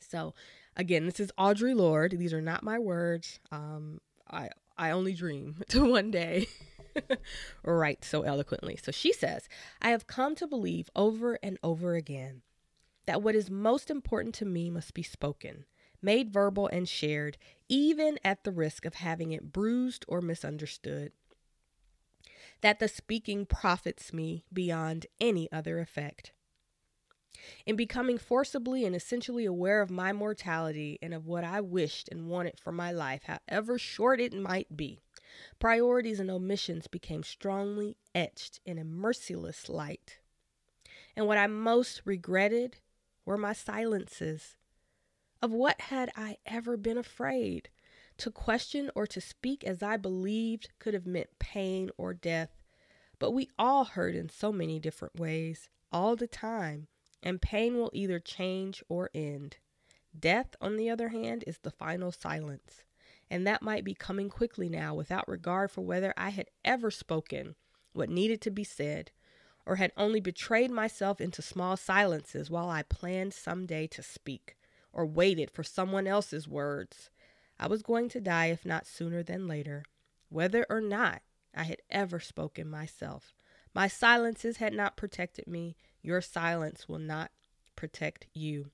So, 0.00 0.34
again, 0.76 1.06
this 1.06 1.20
is 1.20 1.32
Audre 1.38 1.74
Lorde. 1.74 2.18
These 2.18 2.32
are 2.32 2.42
not 2.42 2.62
my 2.62 2.78
words. 2.78 3.40
Um, 3.50 4.00
I 4.30 4.50
I 4.76 4.90
only 4.90 5.14
dream 5.14 5.56
to 5.68 5.84
one 5.88 6.10
day 6.10 6.48
write 7.64 8.04
so 8.04 8.22
eloquently. 8.22 8.78
So 8.82 8.92
she 8.92 9.12
says, 9.12 9.48
I 9.80 9.90
have 9.90 10.06
come 10.06 10.34
to 10.36 10.46
believe 10.46 10.90
over 10.94 11.38
and 11.42 11.58
over 11.62 11.94
again 11.94 12.42
that 13.06 13.22
what 13.22 13.34
is 13.34 13.50
most 13.50 13.90
important 13.90 14.34
to 14.36 14.44
me 14.44 14.70
must 14.70 14.94
be 14.94 15.02
spoken, 15.02 15.64
made 16.00 16.32
verbal, 16.32 16.68
and 16.68 16.88
shared, 16.88 17.38
even 17.68 18.18
at 18.24 18.44
the 18.44 18.52
risk 18.52 18.84
of 18.84 18.94
having 18.94 19.32
it 19.32 19.52
bruised 19.52 20.04
or 20.08 20.20
misunderstood. 20.20 21.12
That 22.60 22.78
the 22.78 22.88
speaking 22.88 23.46
profits 23.46 24.12
me 24.12 24.44
beyond 24.52 25.06
any 25.20 25.50
other 25.50 25.80
effect. 25.80 26.32
In 27.66 27.74
becoming 27.74 28.18
forcibly 28.18 28.84
and 28.84 28.94
essentially 28.94 29.44
aware 29.44 29.80
of 29.82 29.90
my 29.90 30.12
mortality 30.12 30.98
and 31.02 31.12
of 31.12 31.26
what 31.26 31.42
I 31.42 31.60
wished 31.60 32.08
and 32.08 32.28
wanted 32.28 32.60
for 32.60 32.70
my 32.70 32.92
life, 32.92 33.22
however 33.24 33.78
short 33.78 34.20
it 34.20 34.32
might 34.32 34.76
be, 34.76 35.00
Priorities 35.58 36.20
and 36.20 36.30
omissions 36.30 36.86
became 36.88 37.22
strongly 37.22 37.96
etched 38.14 38.60
in 38.66 38.78
a 38.78 38.84
merciless 38.84 39.68
light. 39.68 40.18
And 41.16 41.26
what 41.26 41.38
I 41.38 41.46
most 41.46 42.02
regretted 42.04 42.76
were 43.24 43.38
my 43.38 43.52
silences. 43.52 44.56
Of 45.40 45.50
what 45.50 45.80
had 45.82 46.10
I 46.16 46.36
ever 46.46 46.76
been 46.76 46.98
afraid? 46.98 47.68
To 48.18 48.30
question 48.30 48.90
or 48.94 49.06
to 49.08 49.20
speak 49.20 49.64
as 49.64 49.82
I 49.82 49.96
believed 49.96 50.70
could 50.78 50.94
have 50.94 51.06
meant 51.06 51.38
pain 51.38 51.90
or 51.96 52.14
death. 52.14 52.50
But 53.18 53.32
we 53.32 53.48
all 53.58 53.84
hurt 53.84 54.14
in 54.14 54.28
so 54.28 54.52
many 54.52 54.78
different 54.78 55.18
ways, 55.18 55.68
all 55.90 56.16
the 56.16 56.26
time, 56.26 56.88
and 57.22 57.42
pain 57.42 57.76
will 57.76 57.90
either 57.92 58.18
change 58.18 58.82
or 58.88 59.10
end. 59.14 59.56
Death, 60.18 60.54
on 60.60 60.76
the 60.76 60.90
other 60.90 61.08
hand, 61.08 61.44
is 61.46 61.58
the 61.58 61.70
final 61.70 62.12
silence, 62.12 62.84
and 63.30 63.46
that 63.46 63.62
might 63.62 63.84
be 63.84 63.94
coming 63.94 64.28
quickly 64.28 64.68
now 64.68 64.94
without 64.94 65.28
regard 65.28 65.70
for 65.70 65.80
whether 65.80 66.12
I 66.16 66.30
had 66.30 66.50
ever 66.64 66.90
spoken 66.90 67.54
what 67.92 68.08
needed 68.08 68.40
to 68.42 68.50
be 68.50 68.64
said 68.64 69.10
or 69.64 69.76
had 69.76 69.92
only 69.96 70.20
betrayed 70.20 70.70
myself 70.70 71.20
into 71.20 71.42
small 71.42 71.76
silences 71.76 72.50
while 72.50 72.68
I 72.68 72.82
planned 72.82 73.34
some 73.34 73.66
day 73.66 73.86
to 73.88 74.02
speak 74.02 74.56
or 74.92 75.06
waited 75.06 75.50
for 75.50 75.62
someone 75.62 76.06
else's 76.06 76.48
words. 76.48 77.10
I 77.58 77.68
was 77.68 77.82
going 77.82 78.08
to 78.10 78.20
die 78.20 78.46
if 78.46 78.64
not 78.64 78.86
sooner 78.86 79.22
than 79.22 79.46
later, 79.46 79.84
whether 80.28 80.66
or 80.68 80.80
not 80.80 81.22
I 81.54 81.64
had 81.64 81.80
ever 81.90 82.18
spoken 82.18 82.68
myself. 82.68 83.32
My 83.74 83.88
silences 83.88 84.56
had 84.56 84.74
not 84.74 84.96
protected 84.96 85.46
me. 85.46 85.76
Your 86.02 86.20
silence 86.20 86.88
will 86.88 86.98
not 86.98 87.30
protect 87.76 88.26
you. 88.34 88.70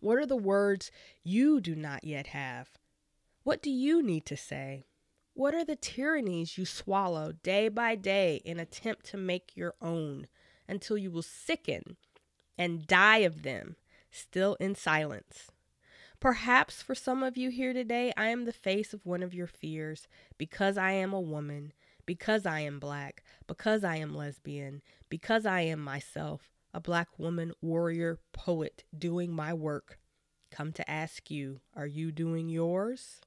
What 0.00 0.18
are 0.18 0.26
the 0.26 0.36
words 0.36 0.90
you 1.22 1.60
do 1.60 1.74
not 1.74 2.04
yet 2.04 2.28
have? 2.28 2.70
What 3.42 3.62
do 3.62 3.70
you 3.70 4.02
need 4.02 4.26
to 4.26 4.36
say? 4.36 4.87
What 5.38 5.54
are 5.54 5.64
the 5.64 5.76
tyrannies 5.76 6.58
you 6.58 6.64
swallow 6.66 7.30
day 7.30 7.68
by 7.68 7.94
day 7.94 8.42
in 8.44 8.58
attempt 8.58 9.06
to 9.10 9.16
make 9.16 9.56
your 9.56 9.74
own 9.80 10.26
until 10.66 10.98
you 10.98 11.12
will 11.12 11.22
sicken 11.22 11.96
and 12.58 12.88
die 12.88 13.18
of 13.18 13.42
them, 13.44 13.76
still 14.10 14.56
in 14.58 14.74
silence? 14.74 15.52
Perhaps 16.18 16.82
for 16.82 16.96
some 16.96 17.22
of 17.22 17.36
you 17.36 17.50
here 17.50 17.72
today, 17.72 18.12
I 18.16 18.30
am 18.30 18.46
the 18.46 18.52
face 18.52 18.92
of 18.92 19.06
one 19.06 19.22
of 19.22 19.32
your 19.32 19.46
fears 19.46 20.08
because 20.38 20.76
I 20.76 20.90
am 20.90 21.12
a 21.12 21.20
woman, 21.20 21.72
because 22.04 22.44
I 22.44 22.58
am 22.58 22.80
black, 22.80 23.22
because 23.46 23.84
I 23.84 23.94
am 23.94 24.16
lesbian, 24.16 24.82
because 25.08 25.46
I 25.46 25.60
am 25.60 25.78
myself, 25.78 26.50
a 26.74 26.80
black 26.80 27.16
woman, 27.16 27.52
warrior, 27.62 28.18
poet, 28.32 28.82
doing 28.98 29.30
my 29.30 29.54
work. 29.54 30.00
Come 30.50 30.72
to 30.72 30.90
ask 30.90 31.30
you, 31.30 31.60
are 31.76 31.86
you 31.86 32.10
doing 32.10 32.48
yours? 32.48 33.20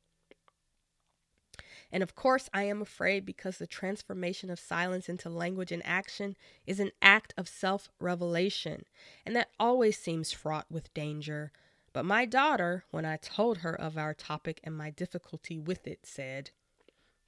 And 1.92 2.02
of 2.02 2.16
course, 2.16 2.50
I 2.54 2.64
am 2.64 2.82
afraid 2.82 3.26
because 3.26 3.58
the 3.58 3.68
transformation 3.68 4.50
of 4.50 4.60
silence 4.60 5.10
into 5.10 5.30
language 5.30 5.72
and 5.72 5.86
action 5.86 6.38
is 6.66 6.80
an 6.80 6.92
act 7.02 7.34
of 7.38 7.50
self 7.50 7.90
revelation, 8.00 8.86
and 9.26 9.36
that 9.36 9.52
always 9.60 9.98
seems 9.98 10.32
fraught 10.32 10.68
with 10.70 10.94
danger. 10.94 11.52
But 11.94 12.06
my 12.06 12.26
daughter, 12.26 12.86
when 12.92 13.06
I 13.06 13.18
told 13.18 13.60
her 13.60 13.80
of 13.80 13.98
our 13.98 14.14
topic 14.14 14.62
and 14.64 14.78
my 14.78 14.92
difficulty 14.92 15.60
with 15.60 15.86
it, 15.86 16.06
said, 16.06 16.52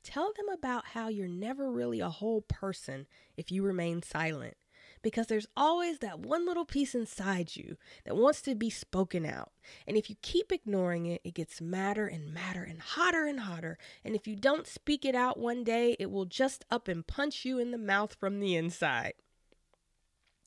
Tell 0.04 0.32
them 0.34 0.50
about 0.50 0.88
how 0.88 1.10
you're 1.10 1.28
never 1.28 1.70
really 1.72 2.00
a 2.00 2.10
whole 2.10 2.42
person 2.42 3.08
if 3.36 3.52
you 3.52 3.64
remain 3.64 4.02
silent 4.02 4.58
because 5.04 5.28
there's 5.28 5.48
always 5.56 6.00
that 6.00 6.20
one 6.20 6.46
little 6.46 6.66
piece 6.66 6.96
inside 6.96 7.56
you 7.56 7.78
that 8.06 8.16
wants 8.16 8.42
to 8.44 8.56
be 8.56 8.70
spoken 8.70 9.26
out. 9.26 9.52
And 9.86 9.96
if 9.96 10.10
you 10.10 10.16
keep 10.22 10.52
ignoring 10.52 11.06
it, 11.06 11.22
it 11.24 11.36
gets 11.36 11.62
madder 11.62 12.08
and 12.08 12.34
madder 12.34 12.64
and 12.64 12.82
hotter 12.82 13.26
and 13.26 13.42
hotter. 13.42 13.78
And 14.04 14.16
if 14.16 14.28
you 14.28 14.36
don't 14.36 14.66
speak 14.66 15.06
it 15.06 15.14
out 15.14 15.38
one 15.38 15.64
day, 15.64 15.96
it 16.00 16.10
will 16.10 16.26
just 16.26 16.66
up 16.72 16.88
and 16.88 17.06
punch 17.06 17.46
you 17.46 17.60
in 17.60 17.72
the 17.72 17.78
mouth 17.78 18.16
from 18.16 18.40
the 18.40 18.56
inside. 18.56 19.14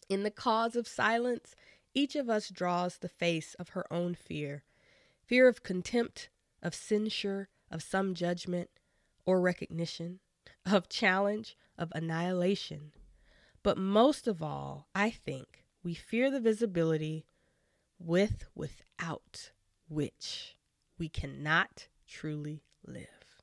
In 0.09 0.23
the 0.23 0.31
cause 0.31 0.75
of 0.75 0.88
silence, 0.88 1.55
each 1.95 2.16
of 2.16 2.29
us 2.29 2.49
draws 2.49 2.99
the 2.99 3.09
face 3.09 3.55
of 3.55 3.71
her 3.71 3.90
own 3.92 4.14
fear 4.14 4.64
fear 5.27 5.49
of 5.49 5.64
contempt, 5.64 6.31
of 6.62 6.73
censure, 6.73 7.49
of 7.69 7.83
some 7.83 8.14
judgment 8.14 8.71
or 9.25 9.40
recognition, 9.40 10.21
of 10.64 10.88
challenge, 10.88 11.57
of 11.77 11.90
annihilation. 11.97 12.92
But 13.66 13.79
most 13.79 14.29
of 14.29 14.44
all, 14.44 14.87
I 14.94 15.11
think 15.11 15.64
we 15.83 15.92
fear 15.92 16.31
the 16.31 16.38
visibility 16.38 17.26
with 17.98 18.44
without 18.55 19.50
which 19.88 20.57
we 21.00 21.09
cannot 21.09 21.88
truly 22.07 22.62
live. 22.87 23.42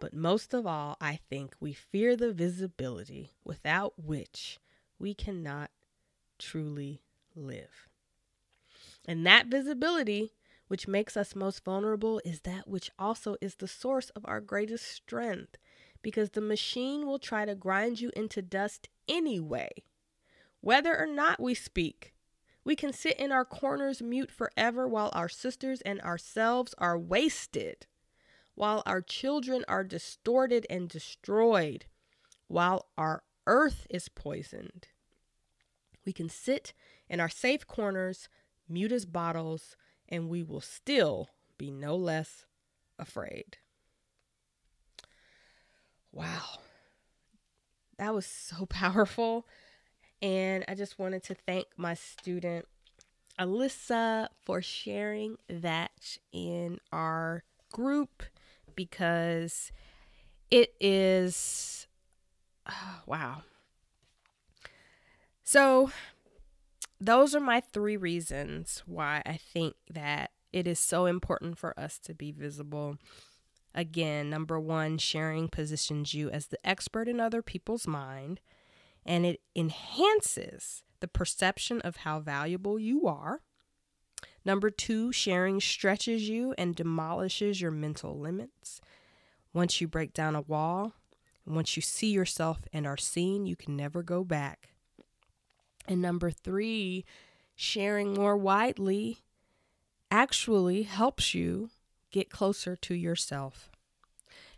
But 0.00 0.12
most 0.12 0.54
of 0.54 0.66
all, 0.66 0.96
I 1.00 1.20
think 1.30 1.54
we 1.60 1.72
fear 1.72 2.16
the 2.16 2.32
visibility 2.32 3.30
without 3.44 3.92
which 3.96 4.58
we 4.98 5.14
cannot 5.14 5.70
truly 6.40 7.00
live. 7.36 7.88
And 9.06 9.24
that 9.24 9.46
visibility, 9.46 10.32
which 10.66 10.88
makes 10.88 11.16
us 11.16 11.36
most 11.36 11.64
vulnerable, 11.64 12.20
is 12.24 12.40
that 12.40 12.66
which 12.66 12.90
also 12.98 13.36
is 13.40 13.54
the 13.54 13.68
source 13.68 14.10
of 14.16 14.24
our 14.26 14.40
greatest 14.40 14.88
strength 14.88 15.58
because 16.02 16.30
the 16.30 16.40
machine 16.40 17.06
will 17.06 17.18
try 17.18 17.44
to 17.44 17.54
grind 17.54 18.00
you 18.00 18.10
into 18.16 18.42
dust 18.42 18.88
anyway. 19.08 19.70
Whether 20.60 20.96
or 20.98 21.06
not 21.06 21.40
we 21.40 21.54
speak, 21.54 22.14
we 22.64 22.76
can 22.76 22.92
sit 22.92 23.18
in 23.18 23.32
our 23.32 23.44
corners 23.44 24.02
mute 24.02 24.30
forever 24.30 24.86
while 24.86 25.10
our 25.14 25.28
sisters 25.28 25.80
and 25.82 26.00
ourselves 26.02 26.74
are 26.78 26.98
wasted, 26.98 27.86
while 28.54 28.82
our 28.84 29.00
children 29.00 29.64
are 29.68 29.84
distorted 29.84 30.66
and 30.68 30.88
destroyed, 30.88 31.86
while 32.46 32.86
our 32.98 33.22
earth 33.46 33.86
is 33.88 34.08
poisoned. 34.08 34.88
We 36.04 36.12
can 36.12 36.28
sit 36.28 36.72
in 37.08 37.20
our 37.20 37.28
safe 37.28 37.66
corners, 37.66 38.28
mute 38.68 38.92
as 38.92 39.06
bottles, 39.06 39.76
and 40.08 40.28
we 40.28 40.42
will 40.42 40.60
still 40.60 41.30
be 41.56 41.70
no 41.70 41.96
less 41.96 42.44
afraid. 42.98 43.58
Wow. 46.12 46.58
That 47.98 48.14
was 48.14 48.26
so 48.26 48.66
powerful. 48.70 49.46
And 50.22 50.64
I 50.68 50.74
just 50.74 50.98
wanted 50.98 51.22
to 51.24 51.34
thank 51.34 51.66
my 51.76 51.94
student, 51.94 52.66
Alyssa, 53.38 54.28
for 54.44 54.62
sharing 54.62 55.36
that 55.48 56.18
in 56.32 56.80
our 56.92 57.44
group 57.72 58.24
because 58.76 59.72
it 60.50 60.74
is, 60.80 61.86
oh, 62.68 63.02
wow. 63.06 63.42
So, 65.44 65.90
those 67.00 67.34
are 67.34 67.40
my 67.40 67.60
three 67.60 67.96
reasons 67.96 68.82
why 68.86 69.22
I 69.24 69.36
think 69.36 69.74
that 69.90 70.30
it 70.52 70.66
is 70.66 70.78
so 70.80 71.06
important 71.06 71.58
for 71.58 71.78
us 71.78 71.98
to 72.00 72.14
be 72.14 72.32
visible 72.32 72.98
Again, 73.74 74.30
number 74.30 74.58
one, 74.58 74.98
sharing 74.98 75.48
positions 75.48 76.14
you 76.14 76.30
as 76.30 76.46
the 76.46 76.58
expert 76.66 77.08
in 77.08 77.20
other 77.20 77.42
people's 77.42 77.86
mind, 77.86 78.40
and 79.04 79.24
it 79.24 79.40
enhances 79.54 80.82
the 81.00 81.08
perception 81.08 81.80
of 81.82 81.98
how 81.98 82.20
valuable 82.20 82.78
you 82.78 83.06
are. 83.06 83.40
Number 84.44 84.70
two, 84.70 85.12
sharing 85.12 85.60
stretches 85.60 86.28
you 86.28 86.54
and 86.56 86.74
demolishes 86.74 87.60
your 87.60 87.70
mental 87.70 88.18
limits. 88.18 88.80
Once 89.52 89.80
you 89.80 89.86
break 89.86 90.12
down 90.12 90.34
a 90.34 90.40
wall, 90.40 90.94
once 91.46 91.76
you 91.76 91.82
see 91.82 92.10
yourself 92.10 92.60
and 92.72 92.86
are 92.86 92.96
seen, 92.96 93.46
you 93.46 93.56
can 93.56 93.76
never 93.76 94.02
go 94.02 94.24
back. 94.24 94.70
And 95.86 96.02
number 96.02 96.30
three, 96.30 97.04
sharing 97.54 98.14
more 98.14 98.36
widely 98.36 99.18
actually 100.10 100.82
helps 100.82 101.34
you 101.34 101.70
get 102.10 102.30
closer 102.30 102.76
to 102.76 102.94
yourself. 102.94 103.70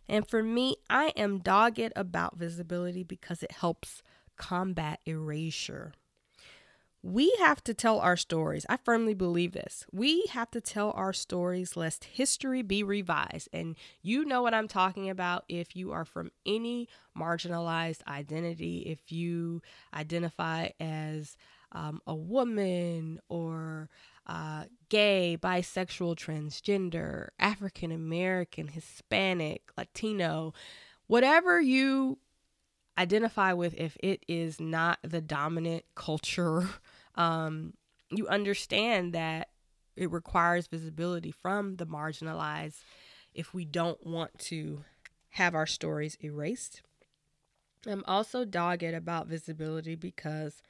And 0.08 0.26
for 0.26 0.42
me, 0.42 0.76
I 0.88 1.12
am 1.16 1.38
dogged 1.38 1.92
about 1.94 2.36
visibility 2.36 3.04
because 3.04 3.42
it 3.42 3.52
helps 3.52 4.02
combat 4.36 5.00
erasure. 5.06 5.92
We 7.02 7.34
have 7.38 7.64
to 7.64 7.72
tell 7.72 7.98
our 8.00 8.16
stories. 8.16 8.66
I 8.68 8.76
firmly 8.76 9.14
believe 9.14 9.52
this. 9.52 9.86
We 9.90 10.26
have 10.32 10.50
to 10.50 10.60
tell 10.60 10.90
our 10.90 11.14
stories 11.14 11.76
lest 11.76 12.04
history 12.04 12.60
be 12.60 12.82
revised. 12.82 13.48
And 13.54 13.76
you 14.02 14.24
know 14.26 14.42
what 14.42 14.52
I'm 14.52 14.68
talking 14.68 15.08
about 15.08 15.44
if 15.48 15.74
you 15.74 15.92
are 15.92 16.04
from 16.04 16.30
any 16.44 16.88
marginalized 17.16 18.06
identity, 18.06 18.80
if 18.80 19.10
you 19.10 19.62
identify 19.94 20.70
as 20.78 21.36
um, 21.72 22.02
a 22.06 22.14
woman 22.14 23.20
or 23.30 23.88
uh, 24.30 24.64
gay, 24.88 25.36
bisexual, 25.42 26.14
transgender, 26.14 27.28
African 27.40 27.90
American, 27.90 28.68
Hispanic, 28.68 29.62
Latino, 29.76 30.54
whatever 31.08 31.60
you 31.60 32.16
identify 32.96 33.52
with, 33.52 33.74
if 33.76 33.96
it 34.00 34.24
is 34.28 34.60
not 34.60 35.00
the 35.02 35.20
dominant 35.20 35.84
culture, 35.96 36.68
um, 37.16 37.74
you 38.08 38.28
understand 38.28 39.14
that 39.14 39.48
it 39.96 40.12
requires 40.12 40.68
visibility 40.68 41.32
from 41.32 41.74
the 41.76 41.86
marginalized. 41.86 42.84
if 43.34 43.52
we 43.52 43.64
don't 43.64 44.06
want 44.06 44.38
to 44.38 44.84
have 45.30 45.56
our 45.56 45.66
stories 45.66 46.16
erased. 46.22 46.82
I'm 47.84 48.04
also 48.06 48.44
dogged 48.44 48.82
about 48.82 49.26
visibility 49.26 49.96
because 49.96 50.62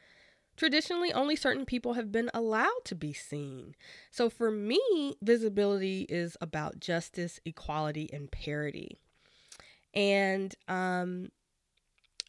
traditionally 0.61 1.11
only 1.15 1.35
certain 1.37 1.65
people 1.65 1.95
have 1.95 2.13
been 2.13 2.31
allowed 2.35 2.85
to 2.85 2.95
be 2.95 3.15
seen. 3.15 3.75
So 4.11 4.29
for 4.29 4.51
me, 4.51 5.17
visibility 5.23 6.03
is 6.11 6.37
about 6.39 6.79
justice, 6.79 7.41
equality, 7.47 8.11
and 8.13 8.31
parity. 8.31 9.01
And 9.95 10.55
um, 10.69 11.31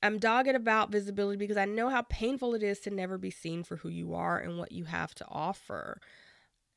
I'm 0.02 0.18
dogged 0.18 0.48
about 0.48 0.94
visibility 0.94 1.36
because 1.36 1.58
I 1.58 1.66
know 1.66 1.90
how 1.90 2.04
painful 2.04 2.56
it 2.56 2.64
is 2.64 2.80
to 2.82 2.90
never 2.90 3.18
be 3.18 3.32
seen 3.32 3.66
for 3.66 3.76
who 3.76 3.90
you 3.90 4.14
are 4.14 4.40
and 4.40 4.58
what 4.58 4.72
you 4.72 4.86
have 4.86 5.14
to 5.16 5.26
offer. 5.28 6.00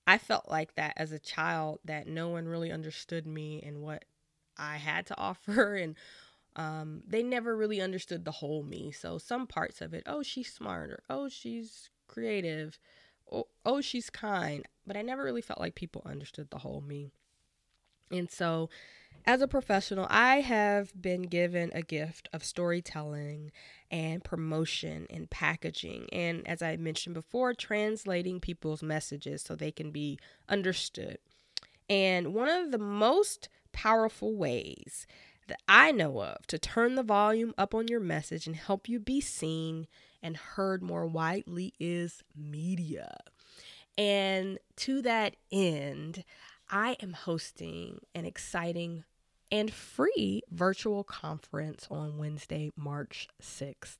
I 0.09 0.19
felt 0.19 0.51
like 0.51 0.75
that 0.75 0.95
as 0.97 1.13
a 1.13 1.21
child, 1.21 1.79
that 1.85 2.09
no 2.09 2.31
one 2.31 2.49
really 2.49 2.73
understood 2.73 3.29
me 3.29 3.63
and 3.65 3.81
what 3.81 4.07
I 4.59 4.79
had 4.79 5.07
to 5.07 5.17
offer 5.19 5.77
and 5.77 5.95
um, 6.57 7.03
they 7.07 7.23
never 7.23 7.57
really 7.57 7.81
understood 7.81 8.25
the 8.25 8.31
whole 8.31 8.63
me. 8.63 8.93
So 8.93 9.19
some 9.19 9.47
parts 9.47 9.81
of 9.81 9.93
it, 9.93 10.05
oh, 10.07 10.23
she's 10.23 10.53
smart, 10.53 10.91
or 10.91 11.03
oh, 11.11 11.29
she's 11.29 11.91
creative, 12.07 12.79
or 13.27 13.47
oh, 13.65 13.81
she's 13.81 14.11
kind. 14.11 14.67
But 14.87 14.97
I 14.97 15.03
never 15.03 15.25
really 15.25 15.43
felt 15.43 15.61
like 15.61 15.75
people 15.75 16.03
understood 16.05 16.51
the 16.51 16.59
whole 16.59 16.81
me. 16.81 17.11
And 18.11 18.31
so, 18.31 18.69
as 19.27 19.41
a 19.41 19.49
professional, 19.49 20.07
I 20.11 20.41
have 20.41 20.93
been 21.01 21.23
given 21.23 21.71
a 21.73 21.81
gift 21.81 22.29
of 22.33 22.45
storytelling 22.45 23.51
and 23.91 24.23
promotion 24.23 25.07
and 25.09 25.31
packaging. 25.31 26.09
And 26.13 26.47
as 26.47 26.61
I 26.61 26.77
mentioned 26.77 27.15
before, 27.15 27.55
translating 27.55 28.39
people's 28.39 28.83
messages 28.83 29.43
so 29.43 29.57
they 29.57 29.73
can 29.73 29.91
be 29.91 30.19
understood. 30.49 31.19
And 31.89 32.35
one 32.35 32.49
of 32.49 32.71
the 32.71 32.79
most 32.79 33.49
powerful 33.73 34.37
ways 34.37 35.07
that 35.49 35.61
I 35.69 35.93
know 35.93 36.23
of 36.23 36.47
to 36.49 36.59
turn 36.59 36.95
the 36.95 37.03
volume 37.03 37.55
up 37.59 37.75
on 37.75 37.89
your 37.89 38.01
message 38.01 38.47
and 38.47 38.57
help 38.57 38.89
you 38.89 38.99
be 38.99 39.21
seen 39.21 39.87
and 40.23 40.37
heard 40.37 40.83
more 40.83 41.07
widely 41.07 41.75
is 41.79 42.23
media. 42.37 43.19
And 43.97 44.59
to 44.77 45.03
that 45.03 45.37
end, 45.53 46.25
I 46.71 46.97
am 47.01 47.13
hosting 47.13 48.01
an 48.15 48.25
exciting 48.25 49.05
and 49.53 49.73
free 49.73 50.43
virtual 50.51 51.05
conference 51.05 51.87
on 51.91 52.19
Wednesday, 52.19 52.73
March 52.77 53.29
6th. 53.41 53.99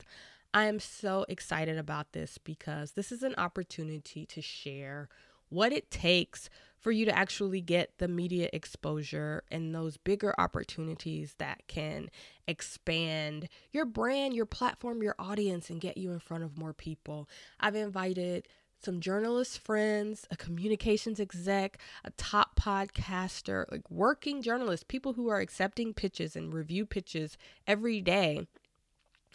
I 0.53 0.65
am 0.65 0.81
so 0.81 1.27
excited 1.29 1.79
about 1.79 2.13
this 2.13 2.39
because 2.39 2.93
this 2.93 3.13
is 3.13 3.23
an 3.23 3.35
opportunity 3.37 4.25
to 4.27 4.41
share 4.41 5.09
what 5.49 5.73
it 5.73 5.91
takes 5.91 6.49
for 6.85 6.93
you 6.93 7.07
to 7.07 7.19
actually 7.19 7.63
get 7.63 7.97
the 7.97 8.07
media 8.07 8.51
exposure 8.53 9.43
and 9.51 9.75
those 9.75 9.97
bigger 9.97 10.35
opportunities 10.37 11.35
that 11.39 11.63
can 11.67 12.11
expand 12.47 13.49
your 13.73 13.87
brand, 13.87 14.35
your 14.35 14.45
platform, 14.45 15.03
your 15.03 15.15
audience, 15.19 15.71
and 15.71 15.81
get 15.81 15.97
you 15.97 16.13
in 16.13 16.21
front 16.21 16.45
of 16.45 16.59
more 16.59 16.75
people. 16.75 17.27
I've 17.59 17.75
invited 17.75 18.47
some 18.85 19.01
journalist 19.01 19.61
friends, 19.61 20.29
a 20.31 20.37
communications 20.37 21.19
exec, 21.19 21.79
a 22.05 22.11
top 22.19 22.55
podcaster, 22.61 23.65
like 23.73 23.91
working 23.91 24.43
journalists, 24.43 24.85
people 24.87 25.15
who 25.15 25.29
are 25.31 25.41
accepting 25.41 25.95
pitches 25.95 26.37
and 26.37 26.53
review 26.53 26.85
pitches 26.85 27.39
every 27.67 28.03
day. 28.03 28.47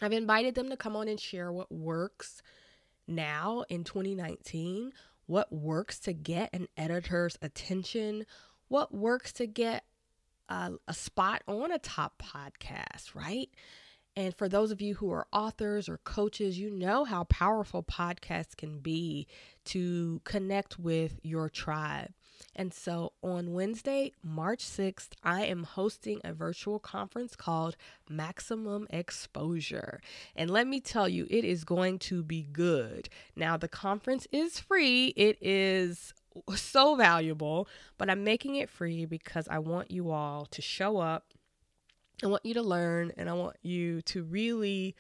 I've 0.04 0.14
invited 0.14 0.54
them 0.54 0.70
to 0.70 0.78
come 0.78 0.96
on 0.96 1.08
and 1.08 1.20
share 1.20 1.52
what 1.52 1.72
works 1.72 2.44
now 3.08 3.66
in 3.70 3.84
2019, 3.84 4.94
what 5.30 5.54
works 5.54 6.00
to 6.00 6.12
get 6.12 6.50
an 6.54 6.68
editor's 6.76 7.38
attention, 7.44 8.26
what 8.68 8.92
works 8.92 9.32
to 9.32 9.46
get 9.46 9.84
a, 10.50 10.72
a 10.88 10.94
spot 10.94 11.44
on 11.48 11.72
a 11.72 11.78
top 11.78 12.20
podcast, 12.20 13.14
right? 13.14 13.48
And 14.16 14.36
for 14.36 14.50
those 14.50 14.72
of 14.72 14.82
you 14.82 14.96
who 14.96 15.12
are 15.12 15.28
authors 15.32 15.88
or 15.88 16.00
coaches, 16.00 16.60
you 16.60 16.70
know 16.70 17.06
how 17.06 17.24
powerful 17.26 17.84
podcasts 17.84 18.56
can 18.56 18.80
be 18.80 19.28
to 19.66 20.22
connect 20.24 20.80
with 20.80 21.20
your 21.24 21.50
tribe. 21.50 22.12
And 22.56 22.74
so 22.74 23.14
on 23.22 23.54
Wednesday, 23.54 24.12
March 24.24 24.66
6th, 24.66 25.10
I 25.24 25.46
am 25.46 25.64
hosting 25.64 26.20
a 26.24 26.34
virtual 26.34 26.80
conference 26.80 27.36
called 27.36 27.76
Maximum 28.10 28.88
Exposure. 28.90 30.02
And 30.36 30.50
let 30.50 30.68
me 30.68 30.80
tell 30.80 31.08
you, 31.08 31.28
it 31.30 31.46
is 31.46 31.64
going 31.64 32.00
to 32.00 32.24
be 32.24 32.44
good. 32.44 33.10
Now, 33.36 33.58
the 33.58 33.68
conference 33.68 34.28
is 34.32 34.60
free, 34.60 35.14
it 35.16 35.38
is 35.42 36.14
so 36.56 36.96
valuable, 36.96 37.68
but 37.98 38.10
I'm 38.10 38.24
making 38.24 38.56
it 38.56 38.70
free 38.70 39.06
because 39.06 39.48
I 39.50 39.60
want 39.60 39.92
you 39.92 40.12
all 40.12 40.46
to 40.48 40.62
show 40.62 40.98
up. 40.98 41.34
I 42.24 42.28
want 42.28 42.46
you 42.46 42.54
to 42.56 42.62
learn 42.62 43.12
and 43.18 43.30
I 43.30 43.34
want 43.34 43.58
you 43.62 44.02
to 44.04 44.24
really 44.24 44.96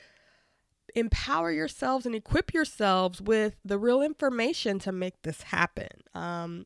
empower 0.95 1.51
yourselves 1.51 2.05
and 2.05 2.15
equip 2.15 2.53
yourselves 2.53 3.21
with 3.21 3.55
the 3.63 3.77
real 3.77 4.01
information 4.01 4.79
to 4.79 4.91
make 4.91 5.21
this 5.21 5.43
happen. 5.43 5.89
Um, 6.13 6.65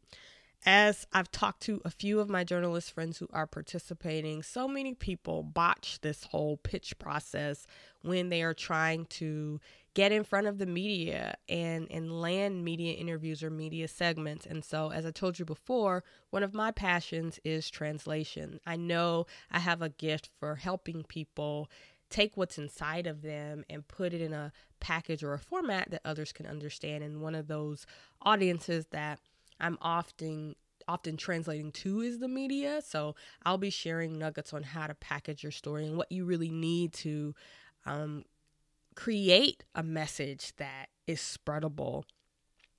as 0.66 1.06
I've 1.12 1.32
talked 1.32 1.62
to 1.64 1.82
a 1.84 1.90
few 1.90 2.20
of 2.20 2.30
my 2.30 2.44
journalist 2.44 2.94
friends 2.94 3.18
who 3.18 3.28
are 3.34 3.48
participating, 3.48 4.44
so 4.44 4.68
many 4.68 4.94
people 4.94 5.44
botch 5.44 6.00
this 6.02 6.26
whole 6.26 6.58
pitch 6.58 6.98
process 7.00 7.68
when 8.02 8.30
they 8.30 8.44
are 8.44 8.54
trying 8.54 9.06
to 9.08 9.60
get 9.94 10.12
in 10.12 10.24
front 10.24 10.48
of 10.48 10.58
the 10.58 10.66
media 10.66 11.36
and 11.48 11.88
and 11.92 12.22
land 12.22 12.64
media 12.64 12.94
interviews 12.94 13.44
or 13.44 13.50
media 13.50 13.88
segments. 13.88 14.46
And 14.46 14.64
so 14.64 14.92
as 14.92 15.06
I 15.06 15.12
told 15.12 15.40
you 15.40 15.46
before, 15.46 16.04
one 16.30 16.44
of 16.44 16.54
my 16.54 16.72
passions 16.72 17.40
is 17.44 17.70
translation. 17.70 18.60
I 18.66 18.76
know 18.76 19.26
I 19.52 19.60
have 19.60 19.82
a 19.82 19.90
gift 19.90 20.30
for 20.40 20.56
helping 20.56 21.04
people 21.04 21.70
take 22.10 22.38
what's 22.38 22.58
inside 22.58 23.08
of 23.08 23.24
them 23.24 23.66
and 23.70 23.88
put 23.88 24.14
it 24.14 24.22
in 24.22 24.34
a 24.34 24.52
package 24.80 25.24
or 25.24 25.34
a 25.34 25.40
format 25.40 25.90
that 25.90 26.02
others 26.06 26.32
can 26.32 26.46
understand. 26.46 27.04
And 27.04 27.22
one 27.22 27.34
of 27.34 27.48
those 27.48 27.88
audiences 28.22 28.86
that 28.92 29.20
I'm 29.60 29.78
often 29.82 30.56
often 30.88 31.18
translating 31.18 31.72
to 31.72 32.02
is 32.02 32.20
the 32.20 32.28
media. 32.28 32.82
So 32.86 33.16
I'll 33.46 33.58
be 33.58 33.70
sharing 33.70 34.18
nuggets 34.18 34.54
on 34.54 34.64
how 34.64 34.88
to 34.88 34.94
package 34.94 35.42
your 35.44 35.52
story 35.52 35.86
and 35.86 35.98
what 35.98 36.12
you 36.12 36.26
really 36.26 36.52
need 36.52 36.94
to 36.94 37.34
um, 37.86 38.26
create 38.94 39.64
a 39.76 39.84
message 39.84 40.54
that 40.58 40.90
is 41.08 41.20
spreadable 41.20 42.04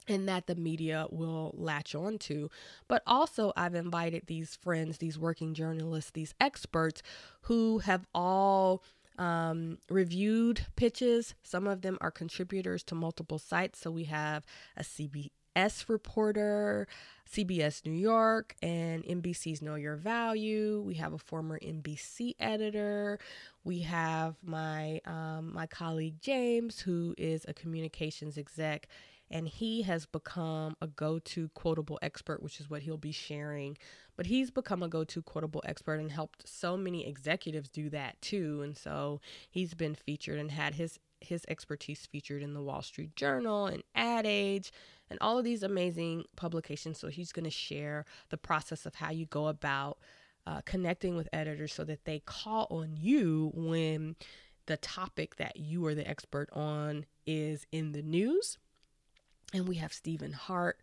and 0.07 0.29
that 0.29 0.46
the 0.46 0.55
media 0.55 1.07
will 1.11 1.55
latch 1.57 1.94
on 1.94 2.18
to. 2.18 2.50
But 2.88 3.03
also, 3.07 3.53
I've 3.57 3.74
invited 3.74 4.24
these 4.27 4.57
friends, 4.57 4.98
these 4.98 5.18
working 5.18 5.55
journalists, 5.55 6.11
these 6.11 6.35
experts 6.40 7.03
who 7.42 7.79
have 7.79 8.07
all 8.14 8.83
um, 9.18 9.79
reviewed 9.88 10.66
pitches. 10.77 11.35
Some 11.42 11.66
of 11.66 11.83
them 11.83 11.98
are 12.00 12.11
contributors 12.11 12.83
to 12.85 12.94
multiple 12.94 13.38
sites. 13.38 13.81
So 13.81 13.90
we 13.90 14.05
have 14.05 14.44
a 14.77 14.83
CB, 14.83 15.31
S 15.57 15.88
reporter, 15.88 16.87
CBS 17.31 17.85
New 17.85 17.93
York, 17.93 18.55
and 18.62 19.05
NBC's 19.05 19.62
Know 19.62 19.77
Your 19.77 19.97
Value. 19.97 20.83
We 20.87 20.95
have 20.95 21.12
a 21.12 21.19
former 21.19 21.59
NBC 21.59 22.35
editor. 22.38 23.19
We 23.64 23.81
have 23.81 24.37
my 24.43 25.01
um, 25.07 25.53
my 25.55 25.67
colleague 25.67 26.21
James, 26.21 26.81
who 26.81 27.14
is 27.17 27.45
a 27.49 27.55
communications 27.55 28.37
exec, 28.37 28.88
and 29.31 29.49
he 29.49 29.83
has 29.83 30.07
become 30.07 30.77
a 30.81 30.87
go-to 30.87 31.49
quotable 31.55 31.99
expert, 32.03 32.43
which 32.43 32.61
is 32.61 32.69
what 32.69 32.83
he'll 32.83 32.97
be 32.97 33.12
sharing. 33.12 33.77
But 34.17 34.27
he's 34.27 34.51
become 34.51 34.83
a 34.83 34.88
go-to 34.88 35.23
quotable 35.23 35.62
expert 35.64 35.95
and 35.95 36.11
helped 36.11 36.49
so 36.49 36.77
many 36.77 37.07
executives 37.07 37.69
do 37.69 37.90
that 37.90 38.21
too. 38.21 38.61
And 38.62 38.77
so 38.77 39.21
he's 39.51 39.75
been 39.75 39.95
featured 39.95 40.38
and 40.38 40.51
had 40.51 40.75
his 40.75 40.99
his 41.21 41.45
expertise 41.49 42.07
featured 42.07 42.43
in 42.43 42.55
the 42.55 42.62
Wall 42.62 42.83
Street 42.83 43.17
Journal 43.17 43.67
and 43.67 43.83
Ad 43.95 44.27
Age 44.27 44.71
and 45.14 45.20
all 45.20 45.38
of 45.38 45.44
these 45.44 45.62
amazing 45.62 46.24
publications. 46.35 46.98
So 46.98 47.07
he's 47.07 47.31
going 47.31 47.44
to 47.44 47.50
share 47.50 48.05
the 48.31 48.37
process 48.37 48.85
of 48.85 48.96
how 48.96 49.12
you 49.12 49.27
go 49.27 49.46
about 49.46 49.98
uh, 50.44 50.61
connecting 50.64 51.14
with 51.14 51.29
editors 51.33 51.72
so 51.72 51.85
that 51.85 52.05
they 52.05 52.18
call 52.18 52.66
on 52.68 52.96
you 52.96 53.53
when 53.55 54.16
the 54.66 54.77
topic 54.77 55.37
that 55.37 55.57
you 55.57 55.87
are 55.87 55.94
the 55.94 56.09
expert 56.09 56.48
on 56.53 57.07
is 57.29 57.64
in 57.70 57.92
the 57.92 58.03
news. 58.03 58.59
And 59.53 59.68
we 59.68 59.77
have 59.77 59.92
Stephen 59.92 60.33
Hart 60.33 60.81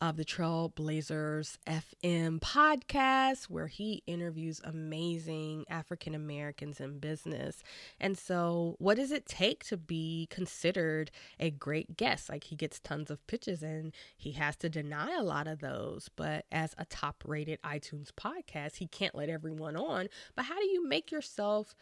of 0.00 0.16
the 0.16 0.24
Trailblazers 0.24 1.58
FM 1.66 2.40
podcast, 2.40 3.44
where 3.44 3.66
he 3.66 4.02
interviews 4.06 4.60
amazing 4.64 5.66
African 5.68 6.14
Americans 6.14 6.80
in 6.80 6.98
business. 6.98 7.62
And 8.00 8.16
so, 8.16 8.76
what 8.78 8.96
does 8.96 9.12
it 9.12 9.26
take 9.26 9.62
to 9.64 9.76
be 9.76 10.26
considered 10.30 11.10
a 11.38 11.50
great 11.50 11.98
guest? 11.98 12.30
Like, 12.30 12.44
he 12.44 12.56
gets 12.56 12.80
tons 12.80 13.10
of 13.10 13.26
pitches 13.26 13.62
and 13.62 13.92
he 14.16 14.32
has 14.32 14.56
to 14.56 14.70
deny 14.70 15.14
a 15.14 15.22
lot 15.22 15.46
of 15.46 15.60
those. 15.60 16.08
But 16.16 16.46
as 16.50 16.74
a 16.78 16.86
top 16.86 17.22
rated 17.26 17.60
iTunes 17.62 18.08
podcast, 18.10 18.76
he 18.76 18.86
can't 18.86 19.14
let 19.14 19.28
everyone 19.28 19.76
on. 19.76 20.08
But 20.34 20.46
how 20.46 20.58
do 20.58 20.66
you 20.66 20.86
make 20.86 21.10
yourself? 21.12 21.74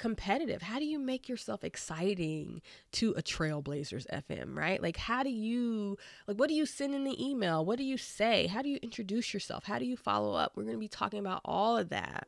Competitive? 0.00 0.62
How 0.62 0.78
do 0.78 0.86
you 0.86 0.98
make 0.98 1.28
yourself 1.28 1.62
exciting 1.62 2.62
to 2.92 3.12
a 3.12 3.22
Trailblazers 3.22 4.06
FM, 4.08 4.56
right? 4.56 4.82
Like, 4.82 4.96
how 4.96 5.22
do 5.22 5.30
you, 5.30 5.98
like, 6.26 6.38
what 6.38 6.48
do 6.48 6.54
you 6.54 6.64
send 6.64 6.94
in 6.94 7.04
the 7.04 7.22
email? 7.22 7.64
What 7.64 7.76
do 7.76 7.84
you 7.84 7.98
say? 7.98 8.46
How 8.46 8.62
do 8.62 8.70
you 8.70 8.78
introduce 8.82 9.34
yourself? 9.34 9.64
How 9.64 9.78
do 9.78 9.84
you 9.84 9.96
follow 9.96 10.34
up? 10.34 10.52
We're 10.56 10.64
going 10.64 10.76
to 10.76 10.80
be 10.80 10.88
talking 10.88 11.20
about 11.20 11.42
all 11.44 11.76
of 11.76 11.90
that. 11.90 12.26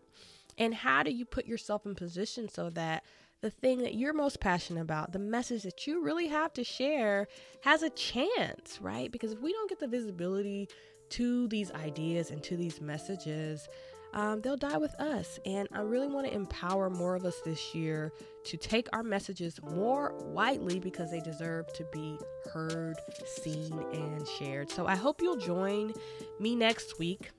And 0.58 0.74
how 0.74 1.02
do 1.02 1.10
you 1.10 1.24
put 1.24 1.46
yourself 1.46 1.86
in 1.86 1.94
position 1.94 2.48
so 2.48 2.68
that 2.70 3.04
the 3.40 3.50
thing 3.50 3.78
that 3.78 3.94
you're 3.94 4.12
most 4.12 4.38
passionate 4.38 4.82
about, 4.82 5.12
the 5.12 5.18
message 5.18 5.62
that 5.62 5.86
you 5.86 6.04
really 6.04 6.28
have 6.28 6.52
to 6.52 6.62
share, 6.62 7.26
has 7.62 7.82
a 7.82 7.90
chance, 7.90 8.78
right? 8.80 9.10
Because 9.10 9.32
if 9.32 9.40
we 9.40 9.52
don't 9.52 9.68
get 9.70 9.80
the 9.80 9.88
visibility 9.88 10.68
to 11.10 11.48
these 11.48 11.72
ideas 11.72 12.30
and 12.30 12.42
to 12.42 12.56
these 12.56 12.80
messages, 12.80 13.66
um, 14.12 14.40
they'll 14.40 14.56
die 14.56 14.78
with 14.78 14.94
us. 15.00 15.38
And 15.46 15.68
I 15.72 15.80
really 15.80 16.08
want 16.08 16.26
to 16.26 16.34
empower 16.34 16.90
more 16.90 17.14
of 17.14 17.24
us 17.24 17.40
this 17.44 17.74
year 17.74 18.12
to 18.44 18.56
take 18.56 18.88
our 18.92 19.02
messages 19.02 19.60
more 19.62 20.14
widely 20.18 20.78
because 20.78 21.10
they 21.10 21.20
deserve 21.20 21.72
to 21.74 21.84
be 21.92 22.18
heard, 22.52 22.96
seen, 23.24 23.72
and 23.92 24.26
shared. 24.26 24.70
So 24.70 24.86
I 24.86 24.96
hope 24.96 25.22
you'll 25.22 25.36
join 25.36 25.94
me 26.40 26.54
next 26.54 26.98
week, 26.98 27.30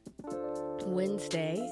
Wednesday, 0.86 1.66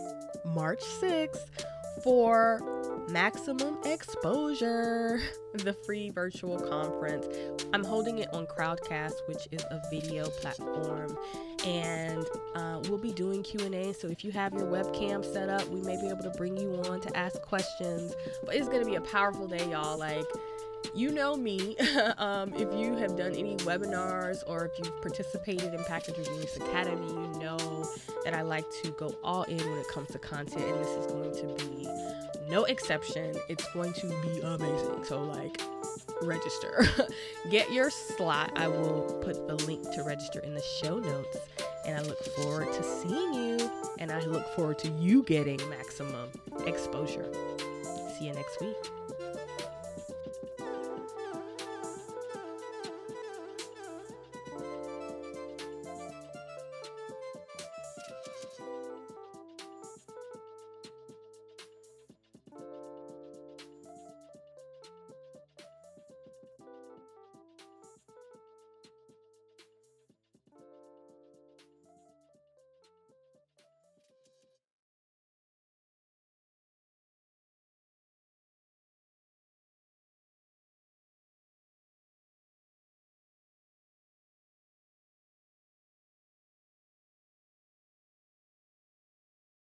March 0.45 0.81
6th, 1.01 1.65
for 2.03 2.90
Maximum 3.11 3.77
Exposure, 3.83 5.21
the 5.53 5.73
free 5.73 6.09
virtual 6.11 6.57
conference. 6.57 7.27
I'm 7.73 7.83
holding 7.83 8.19
it 8.19 8.33
on 8.33 8.45
Crowdcast, 8.47 9.27
which 9.27 9.49
is 9.51 9.61
a 9.69 9.81
video 9.91 10.29
platform, 10.29 11.17
and 11.65 12.25
uh, 12.55 12.79
we'll 12.87 12.97
be 12.97 13.11
doing 13.11 13.43
Q&A. 13.43 13.93
So 13.93 14.07
if 14.07 14.23
you 14.23 14.31
have 14.31 14.53
your 14.53 14.63
webcam 14.63 15.25
set 15.25 15.49
up, 15.49 15.67
we 15.67 15.81
may 15.81 15.99
be 15.99 16.07
able 16.07 16.23
to 16.23 16.31
bring 16.37 16.55
you 16.55 16.73
on 16.85 17.01
to 17.01 17.17
ask 17.17 17.41
questions. 17.41 18.13
But 18.45 18.55
it's 18.55 18.69
gonna 18.69 18.85
be 18.85 18.95
a 18.95 19.01
powerful 19.01 19.47
day, 19.47 19.69
y'all. 19.69 19.97
Like 19.97 20.25
you 20.93 21.11
know 21.11 21.35
me. 21.35 21.77
um, 22.17 22.53
if 22.55 22.73
you 22.73 22.95
have 22.95 23.17
done 23.17 23.33
any 23.33 23.55
webinars 23.57 24.43
or 24.47 24.65
if 24.65 24.71
you've 24.77 25.01
participated 25.01 25.73
in 25.73 25.83
Package 25.83 26.25
Genius 26.25 26.55
Academy, 26.57 27.07
you 27.07 27.39
know 27.39 27.85
that 28.23 28.33
I 28.33 28.41
like 28.41 28.65
to 28.83 28.91
go 28.91 29.13
all 29.23 29.43
in 29.43 29.57
when 29.57 29.79
it 29.79 29.87
comes 29.89 30.09
to 30.09 30.19
content, 30.19 30.63
and 30.63 30.79
this 30.79 30.89
is 30.89 31.05
going 31.07 31.33
to 31.33 31.65
be 31.65 31.87
no 32.51 32.65
exception. 32.65 33.33
It's 33.47 33.65
going 33.73 33.93
to 33.93 34.07
be 34.07 34.41
amazing. 34.41 35.05
So, 35.05 35.23
like, 35.23 35.61
register. 36.21 36.85
Get 37.49 37.71
your 37.71 37.89
slot. 37.89 38.51
I 38.57 38.67
will 38.67 39.19
put 39.23 39.47
the 39.47 39.55
link 39.65 39.83
to 39.93 40.03
register 40.03 40.41
in 40.41 40.53
the 40.53 40.61
show 40.61 40.99
notes. 40.99 41.37
And 41.87 41.97
I 41.97 42.01
look 42.01 42.23
forward 42.35 42.71
to 42.73 42.83
seeing 42.83 43.33
you. 43.33 43.71
And 43.99 44.11
I 44.11 44.19
look 44.25 44.47
forward 44.55 44.79
to 44.79 44.89
you 44.89 45.23
getting 45.23 45.57
maximum 45.69 46.29
exposure. 46.65 47.31
See 48.19 48.25
you 48.25 48.33
next 48.33 48.59
week. 48.59 48.75